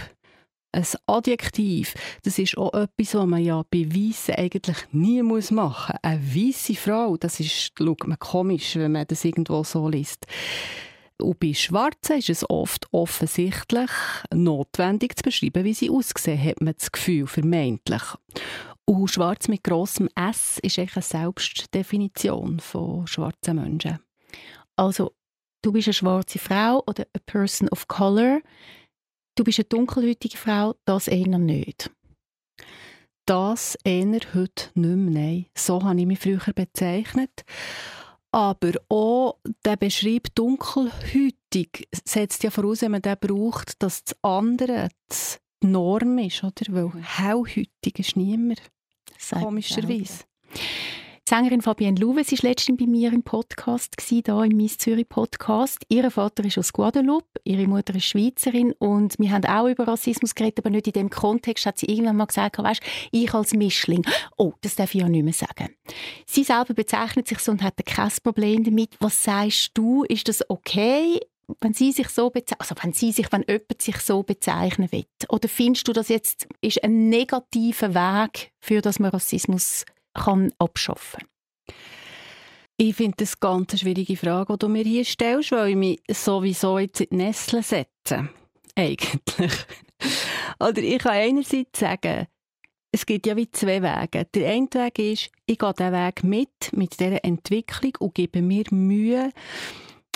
Ein 0.71 0.87
Adjektiv, 1.07 1.95
das 2.25 2.39
ist 2.39 2.57
auch 2.59 2.75
etwas, 2.75 3.15
was 3.15 3.27
man 3.27 3.45
ja 3.45 3.63
bei 3.71 3.87
Weissen 3.95 4.35
eigentlich 4.35 4.77
nie 4.91 5.23
muss 5.23 5.53
machen 5.53 5.97
muss. 6.03 6.03
Eine 6.03 6.35
weisse 6.35 6.75
Frau, 6.75 7.17
das 7.17 7.39
ist, 7.39 7.73
schaut 7.79 8.07
man 8.07 8.19
komisch, 8.19 8.75
wenn 8.75 8.93
man 8.93 9.07
das 9.07 9.25
irgendwo 9.25 9.63
so 9.63 9.89
liest. 9.89 10.27
Und 11.21 11.39
bei 11.39 11.55
Schwarzen 11.55 12.19
ist 12.19 12.31
es 12.31 12.49
oft 12.51 12.89
offensichtlich 12.91 13.91
notwendig 14.33 15.17
zu 15.17 15.23
beschreiben, 15.23 15.65
wie 15.65 15.75
sie 15.75 15.91
aussehen, 15.91 16.43
hat 16.43 16.61
man 16.61 16.75
das 16.77 16.91
Gefühl, 16.91 17.29
vermeintlich. 17.29 18.03
Und 18.85 19.09
Schwarz 19.09 19.47
mit 19.47 19.63
grossem 19.63 20.09
S 20.17 20.59
ist 20.61 20.79
eigentlich 20.79 20.97
eine 20.97 21.03
Selbstdefinition 21.03 22.59
von 22.59 23.07
schwarzen 23.07 23.57
Menschen. 23.57 24.01
Also, 24.77 25.13
du 25.63 25.73
bist 25.73 25.89
eine 25.89 25.95
schwarze 25.95 26.39
Frau 26.39 26.83
oder 26.87 27.07
a 27.15 27.21
person 27.25 27.69
of 27.69 27.89
color. 27.89 28.41
Du 29.37 29.45
bist 29.45 29.59
eine 29.59 29.65
dunkelhäutige 29.65 30.37
Frau, 30.37 30.75
das 30.85 31.09
eher 31.09 31.39
nicht. 31.39 31.91
Das 33.27 33.77
eher 33.85 34.21
heute 34.35 34.71
nicht 34.75 34.97
mehr, 34.97 35.23
nein. 35.23 35.47
So 35.57 35.83
habe 35.83 35.99
ich 35.99 36.07
mich 36.07 36.19
früher 36.19 36.53
bezeichnet. 36.55 37.45
Aber 38.33 38.73
auch 38.89 39.39
der 39.65 39.77
Beschrieb 39.77 40.35
dunkelhütig 40.35 41.89
setzt 42.05 42.43
ja 42.43 42.51
voraus, 42.51 42.83
wenn 42.83 42.91
man 42.91 43.03
den 43.03 43.17
braucht, 43.19 43.81
dass 43.81 44.03
das 44.05 44.17
andere 44.23 44.89
die 45.63 45.69
Norm 45.69 46.19
ist, 46.19 46.43
oder? 46.43 46.65
Weil 46.71 47.01
hellhütig 47.01 47.99
ist 47.99 48.17
niemand. 48.17 48.61
Komischerweise. 49.31 50.25
Die 51.27 51.35
Sängerin 51.35 51.63
Fabienne 51.63 51.99
Louves 51.99 52.33
war 52.33 52.51
letztens 52.51 52.77
bei 52.77 52.87
mir 52.87 53.11
im 53.11 53.23
Podcast, 53.23 53.95
hier 53.99 54.29
im 54.29 54.59
Miss 54.59 54.77
Zürich 54.77 55.09
Podcast. 55.09 55.79
Ihr 55.89 56.11
Vater 56.11 56.45
ist 56.45 56.59
aus 56.59 56.71
Guadeloupe, 56.71 57.41
ihre 57.45 57.67
Mutter 57.67 57.95
ist 57.95 58.05
Schweizerin 58.05 58.73
und 58.73 59.19
wir 59.19 59.31
haben 59.31 59.47
auch 59.47 59.67
über 59.67 59.89
Rassismus 59.89 60.35
geredet, 60.35 60.59
aber 60.59 60.69
nicht 60.69 60.87
in 60.89 60.93
dem 60.93 61.09
Kontext, 61.09 61.65
hat 61.65 61.79
sie 61.79 61.87
irgendwann 61.87 62.19
mal 62.19 62.27
gesagt, 62.27 62.59
weißt, 62.59 62.83
ich 63.11 63.33
als 63.33 63.55
Mischling, 63.55 64.05
oh, 64.37 64.53
das 64.61 64.75
darf 64.75 64.95
ich 64.95 65.01
ja 65.01 65.09
nicht 65.09 65.25
mehr 65.25 65.33
sagen. 65.33 65.75
Sie 66.27 66.45
selber 66.45 66.75
bezeichnet 66.75 67.27
sich 67.27 67.39
so 67.39 67.53
und 67.53 67.63
hat 67.63 67.77
kein 67.87 68.13
Problem 68.23 68.63
damit. 68.63 68.91
Was 69.01 69.25
sagst 69.25 69.71
du, 69.73 70.05
ist 70.05 70.29
das 70.29 70.45
okay? 70.51 71.21
wenn 71.61 71.75
sie 71.75 71.93
sich 71.93 72.09
so 72.09 72.33
also 72.33 72.75
wenn 72.83 72.95
sie 72.95 73.13
sich, 73.13 73.31
wenn 73.31 73.45
jemand 73.47 73.83
sich 73.83 73.99
so 73.99 74.23
bezeichnen 74.23 74.91
will? 74.93 75.05
Oder 75.29 75.49
findest 75.49 75.87
du, 75.87 75.93
das 75.93 76.09
jetzt 76.09 76.49
ist 76.63 76.83
ein 76.83 77.11
negativer 77.11 77.95
Weg, 77.95 78.53
für 78.61 78.81
das 78.81 78.99
man 78.99 79.11
Rassismus 79.11 79.85
kann 80.15 80.53
abschaffen 80.59 81.25
Ich 82.77 82.97
finde 82.97 83.17
das 83.19 83.39
ganz 83.39 83.73
eine 83.73 83.79
schwierige 83.79 84.17
Frage, 84.17 84.55
die 84.55 84.59
du 84.59 84.69
mir 84.69 84.85
hier 84.85 85.05
stellst, 85.05 85.53
weil 85.53 85.71
ich 85.71 85.77
mich 85.77 86.03
sowieso 86.11 86.79
jetzt 86.79 87.01
in 87.01 87.09
die 87.11 87.25
Nestle 87.25 87.63
setze. 87.63 88.29
Eigentlich. 88.77 89.53
Oder 90.61 90.79
ich 90.79 90.99
kann 90.99 91.13
einerseits 91.13 91.79
sagen, 91.79 92.27
es 92.95 93.07
gibt 93.07 93.27
ja 93.27 93.37
wie 93.37 93.51
zwei 93.51 93.83
Wege. 93.83 94.25
Der 94.35 94.51
eine 94.51 94.69
Weg 94.73 94.99
ist, 95.01 95.31
ich 95.47 95.59
gehe 95.59 95.73
diesen 95.73 95.93
Weg 95.93 96.23
mit, 96.23 96.73
mit 96.73 96.93
dieser 96.99 97.25
Entwicklung 97.25 97.93
und 97.99 98.15
gebe 98.15 98.41
mir 98.41 98.65
Mühe, 98.71 99.31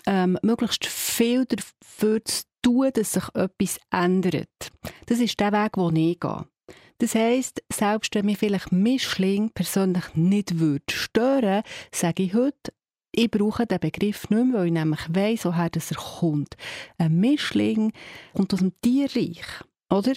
ähm, 0.06 0.38
möglichst 0.42 0.86
viel 0.86 1.44
dafür 1.44 2.24
zu 2.24 2.44
tun, 2.62 2.90
dass 2.94 3.14
sich 3.14 3.24
etwas 3.34 3.80
ändert. 3.90 4.70
Das 5.06 5.18
ist 5.18 5.40
der 5.40 5.52
Weg, 5.52 5.72
den 5.72 5.96
ich 5.96 6.20
gehe. 6.20 6.46
Das 7.00 7.14
heisst, 7.14 7.62
selbst 7.72 8.14
wenn 8.16 8.26
mich 8.26 8.38
vielleicht 8.38 8.72
Mischling 8.72 9.50
persönlich 9.50 10.04
nicht 10.14 10.58
würde 10.58 10.84
stören, 10.90 11.62
sage 11.92 12.24
ich 12.24 12.34
heute, 12.34 12.72
ich 13.12 13.30
brauche 13.30 13.66
den 13.66 13.78
Begriff 13.78 14.28
nicht 14.30 14.44
mehr, 14.46 14.58
weil 14.58 14.66
ich 14.66 14.72
nämlich 14.72 15.00
weiss, 15.08 15.44
woher 15.44 15.70
er 15.72 15.96
kommt. 15.96 16.56
Ein 16.98 17.20
Mischling 17.20 17.92
kommt 18.34 18.52
aus 18.52 18.60
dem 18.60 18.72
Tierreich. 18.82 19.44
Oder? 19.90 20.12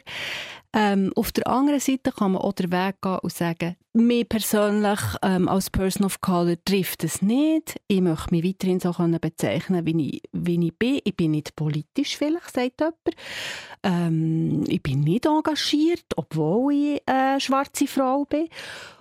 Ähm, 0.73 1.11
auf 1.15 1.33
der 1.33 1.47
anderen 1.47 1.81
Seite 1.81 2.11
kann 2.11 2.31
man 2.31 2.41
auch 2.41 2.53
den 2.53 2.71
Weg 2.71 3.01
gehen 3.01 3.19
und 3.19 3.33
sagen, 3.33 3.75
mir 3.93 4.23
persönlich 4.23 4.99
ähm, 5.21 5.49
als 5.49 5.69
Person 5.69 6.05
of 6.05 6.21
Color 6.21 6.55
trifft 6.63 7.03
es 7.03 7.21
nicht. 7.21 7.79
Ich 7.87 7.99
möchte 7.99 8.33
mich 8.33 8.45
weiterhin 8.45 8.79
so 8.79 8.93
können 8.93 9.19
bezeichnen, 9.19 9.85
wie 9.85 10.07
ich, 10.07 10.23
wie 10.31 10.67
ich 10.67 10.77
bin. 10.77 11.01
Ich 11.03 11.15
bin 11.15 11.31
nicht 11.31 11.57
politisch, 11.57 12.15
vielleicht, 12.15 12.53
sagt 12.53 12.79
jemand. 12.79 12.95
Ähm, 13.83 14.63
ich 14.67 14.81
bin 14.81 15.01
nicht 15.01 15.25
engagiert, 15.25 16.05
obwohl 16.15 16.73
ich 16.73 17.01
eine 17.05 17.41
schwarze 17.41 17.87
Frau 17.87 18.23
bin. 18.23 18.47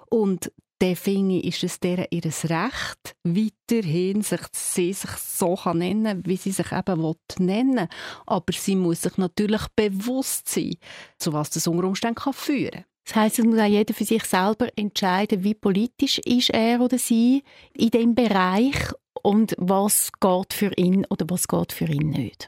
Und 0.08 0.50
dann 0.80 0.96
finde 0.96 1.36
ich, 1.36 1.62
ist 1.62 1.64
es 1.64 1.78
ihr 1.82 2.24
Recht, 2.24 3.16
weiterhin 3.22 4.22
sich, 4.22 4.40
sie 4.52 4.92
sich 4.92 5.10
so 5.10 5.54
kann 5.54 5.78
nennen 5.78 6.22
wie 6.24 6.36
sie 6.36 6.52
sich 6.52 6.72
eben 6.72 7.14
nennen 7.38 7.76
will. 7.76 7.88
Aber 8.26 8.52
sie 8.52 8.76
muss 8.76 9.02
sich 9.02 9.18
natürlich 9.18 9.62
bewusst 9.76 10.48
sein, 10.48 10.76
zu 11.18 11.34
was 11.34 11.50
das 11.50 11.66
unter 11.66 11.86
Umständen 11.86 12.16
kann 12.16 12.32
führen 12.32 12.70
kann. 12.70 12.84
Das 13.04 13.16
heisst, 13.16 13.38
es 13.40 13.44
muss 13.44 13.58
auch 13.58 13.66
jeder 13.66 13.92
für 13.92 14.04
sich 14.04 14.24
selber 14.24 14.68
entscheiden, 14.76 15.44
wie 15.44 15.54
politisch 15.54 16.18
ist 16.20 16.50
er 16.50 16.80
oder 16.80 16.98
sie 16.98 17.42
in 17.74 17.90
dem 17.90 18.14
Bereich 18.14 18.76
und 19.22 19.54
was 19.58 20.10
geht 20.18 20.54
für 20.54 20.72
ihn 20.76 21.04
oder 21.10 21.26
was 21.28 21.46
geht 21.46 21.72
für 21.72 21.86
ihn 21.86 22.08
nicht. 22.10 22.46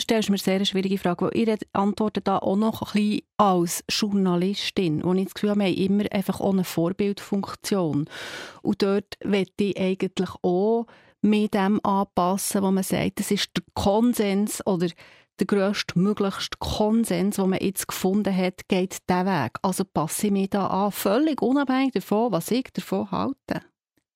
Du 0.00 0.04
stellst 0.04 0.30
mir 0.30 0.38
sehr 0.38 0.54
eine 0.54 0.64
schwierige 0.64 0.96
Frage, 0.96 1.26
weil 1.26 1.36
ich 1.36 1.60
antworte 1.74 2.22
da 2.22 2.38
auch 2.38 2.56
noch 2.56 2.80
ein 2.80 2.92
bisschen 2.94 3.20
als 3.36 3.84
Journalistin, 3.86 5.04
wo 5.04 5.12
ich 5.12 5.24
das 5.24 5.34
Gefühl 5.34 5.50
habe, 5.50 5.70
immer 5.70 6.10
einfach 6.10 6.40
auch 6.40 6.64
Vorbildfunktion. 6.64 8.08
Und 8.62 8.82
dort 8.82 9.18
möchte 9.22 9.64
ich 9.64 9.78
eigentlich 9.78 10.30
auch 10.40 10.86
mit 11.20 11.52
dem 11.52 11.84
anpassen, 11.84 12.62
wo 12.62 12.70
man 12.70 12.82
sagt, 12.82 13.20
das 13.20 13.30
ist 13.30 13.50
der 13.54 13.62
Konsens 13.74 14.66
oder 14.66 14.88
der 15.38 15.46
grösstmöglichste 15.46 16.56
Konsens, 16.58 17.36
den 17.36 17.50
man 17.50 17.60
jetzt 17.60 17.86
gefunden 17.86 18.34
hat, 18.34 18.68
geht 18.68 18.96
diesen 19.06 19.26
Weg. 19.26 19.52
Also 19.60 19.84
passe 19.84 20.28
ich 20.28 20.32
mich 20.32 20.48
da 20.48 20.66
an, 20.68 20.92
völlig 20.92 21.42
unabhängig 21.42 21.92
davon, 21.92 22.32
was 22.32 22.50
ich 22.50 22.70
davon 22.72 23.10
halte 23.10 23.60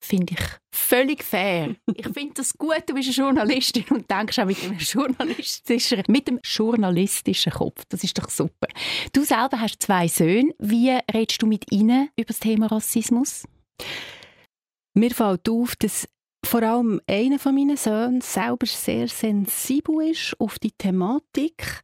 finde 0.05 0.35
ich 0.35 0.47
völlig 0.75 1.25
fair. 1.25 1.75
ich 1.95 2.09
finde 2.09 2.35
das 2.35 2.57
gut, 2.57 2.83
du 2.87 2.95
bist 2.95 3.09
eine 3.09 3.17
Journalistin 3.17 3.85
und 3.91 4.11
denkst 4.11 4.39
auch 4.39 4.45
mit 4.45 4.63
dem 4.63 4.77
journalistischen, 4.79 6.03
mit 6.09 6.29
dem 6.29 6.41
journalistischen 6.43 7.53
Kopf. 7.53 7.83
Das 7.89 8.05
ist 8.05 8.19
doch 8.19 8.29
super. 8.29 8.69
Du 9.13 9.25
selber 9.25 9.61
hast 9.61 9.83
zwei 9.83 10.09
Söhne. 10.09 10.55
Wie 10.59 10.91
redest 11.13 11.43
du 11.43 11.47
mit 11.47 11.73
ihnen 11.73 12.11
über 12.17 12.29
das 12.29 12.41
Thema 12.41 12.67
Rassismus? 12.67 13.45
Mir 14.95 15.11
fällt 15.11 15.49
auf, 15.49 15.75
dass 15.77 16.09
vor 16.45 16.63
allem 16.63 17.01
einer 17.09 17.39
von 17.39 17.55
meinen 17.55 17.77
Söhnen 17.77 18.21
selber 18.21 18.67
sehr 18.67 19.09
sensibel 19.09 20.11
ist 20.11 20.39
auf 20.39 20.59
die 20.59 20.73
Thematik 20.73 21.83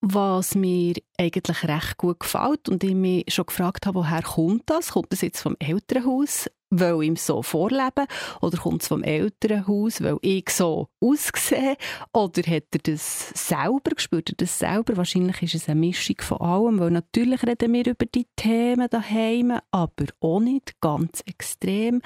was 0.00 0.54
mir 0.54 0.94
eigentlich 1.18 1.64
recht 1.64 1.96
gut 1.96 2.20
gefällt 2.20 2.68
und 2.68 2.84
ich 2.84 2.94
mich 2.94 3.24
schon 3.28 3.46
gefragt 3.46 3.86
habe, 3.86 3.98
woher 3.98 4.22
kommt 4.22 4.62
das? 4.66 4.92
Kommt 4.92 5.12
das 5.12 5.22
jetzt 5.22 5.40
vom 5.40 5.56
Elternhaus? 5.58 6.48
Weil 6.70 7.02
ihm 7.02 7.16
so 7.16 7.42
vorleben 7.42 8.06
oder 8.40 8.58
kommt 8.58 8.82
es 8.82 8.88
vom 8.88 9.02
Elternhaus, 9.02 10.02
weil 10.02 10.18
ich 10.22 10.50
so 10.50 10.88
aussehe 11.00 11.76
oder 12.12 12.42
hat 12.42 12.64
er 12.72 12.80
das 12.82 13.30
selber, 13.30 13.90
gespürt 13.94 14.30
er 14.30 14.34
das 14.36 14.58
selber? 14.58 14.96
Wahrscheinlich 14.96 15.42
ist 15.42 15.54
es 15.54 15.68
eine 15.68 15.80
Mischung 15.80 16.16
von 16.20 16.40
allem, 16.40 16.78
weil 16.78 16.90
natürlich 16.90 17.42
reden 17.42 17.72
wir 17.72 17.86
über 17.86 18.06
die 18.06 18.26
Themen 18.36 18.88
daheim, 18.90 19.58
aber 19.70 20.06
auch 20.20 20.40
nicht 20.40 20.80
ganz 20.80 21.22
extrem. 21.26 22.02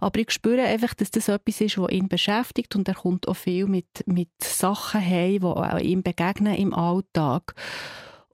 Aber 0.00 0.20
ich 0.20 0.30
spüre 0.30 0.62
einfach, 0.62 0.94
dass 0.94 1.10
das 1.10 1.28
etwas 1.28 1.60
ist, 1.60 1.78
was 1.78 1.90
ihn 1.90 2.08
beschäftigt 2.08 2.76
und 2.76 2.88
er 2.88 2.94
kommt 2.94 3.28
auch 3.28 3.36
viel 3.36 3.66
mit, 3.66 3.86
mit 4.06 4.30
Sachen 4.42 5.00
heim, 5.00 5.40
die 5.40 5.86
ihm 5.86 6.02
begegnen 6.02 6.54
im 6.54 6.74
Alltag. 6.74 7.54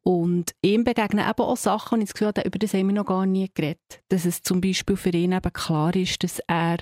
Und 0.02 0.52
ihm 0.62 0.84
begegnen 0.84 1.28
eben 1.28 1.42
auch 1.42 1.56
Sachen, 1.56 1.96
und 1.96 2.00
ich 2.02 2.08
das 2.08 2.14
Gefühl 2.14 2.28
habe, 2.28 2.42
über 2.42 2.58
das 2.58 2.74
haben 2.74 2.88
wir 2.88 2.94
noch 2.94 3.06
gar 3.06 3.26
nie 3.26 3.50
geredet. 3.52 4.02
Dass 4.08 4.24
es 4.24 4.42
zum 4.42 4.60
Beispiel 4.60 4.96
für 4.96 5.10
ihn 5.10 5.32
eben 5.32 5.52
klar 5.52 5.94
ist, 5.94 6.22
dass 6.22 6.40
er 6.46 6.78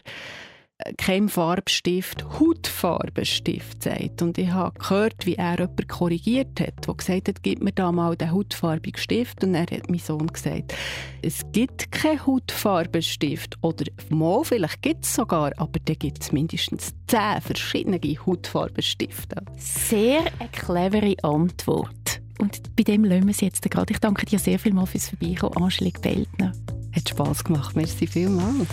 kein 0.99 1.29
Farbstift 1.29 2.25
Hautfarbenstift 2.39 3.83
sagt. 3.83 4.21
Und 4.21 4.37
ich 4.37 4.51
habe 4.51 4.79
gehört, 4.79 5.25
wie 5.25 5.37
er 5.37 5.59
jemanden 5.59 5.89
korrigiert 5.89 6.61
hat, 6.61 6.87
der 6.87 6.95
gesagt 6.95 7.29
hat, 7.29 7.43
gib 7.43 7.63
mir 7.63 7.73
da 7.73 7.91
mal 7.93 8.15
den 8.17 8.33
hautfarbigen 8.33 9.01
Stift. 9.01 9.43
Und 9.43 9.55
er 9.55 9.63
hat 9.63 9.89
mein 9.89 9.99
Sohn 9.99 10.27
gesagt, 10.27 10.75
es 11.23 11.41
gibt 11.53 11.91
keinen 11.93 12.27
Hautfarbenstift. 12.27 13.57
Oder 13.63 13.87
mal, 14.11 14.45
vielleicht 14.45 14.83
gibt 14.83 15.05
es 15.05 15.15
sogar, 15.15 15.53
aber 15.57 15.81
da 15.85 15.95
gibt 15.95 16.23
es 16.23 16.33
mindestens 16.33 16.93
zehn 17.07 17.41
verschiedene 17.41 17.99
Hautfarbenstifte. 17.99 19.43
Sehr 19.57 20.25
eine 20.39 20.51
clevere 20.51 21.15
Antwort. 21.23 22.26
Und 22.39 22.77
bei 22.77 22.83
dem 22.83 23.05
lassen 23.05 23.27
wir 23.27 23.33
es 23.33 23.41
jetzt 23.41 23.69
gerade. 23.71 23.93
Ich 23.93 24.01
danke 24.01 24.27
dir 24.27 24.39
sehr 24.39 24.59
vielmals 24.59 24.91
fürs 24.91 25.09
Vorbeikommen, 25.09 25.57
Angelique 25.57 26.01
Beltner. 26.01 26.53
Hat 26.93 27.09
Spass 27.09 27.45
gemacht, 27.45 27.77
merci 27.77 28.07
vielmals. 28.07 28.67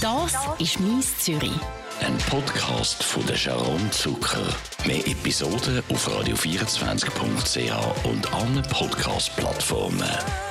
Das 0.00 0.32
ist 0.58 0.78
«Mies 0.80 1.18
Zürich». 1.18 1.50
Ein 2.00 2.16
Podcast 2.30 3.02
von 3.02 3.26
der 3.26 3.34
Sharon 3.34 3.90
Zucker. 3.90 4.46
Mehr 4.86 5.04
Episoden 5.06 5.82
auf 5.90 6.08
radio24.ch 6.08 8.04
und 8.04 8.32
allen 8.32 8.62
Podcast-Plattformen. 8.70 10.47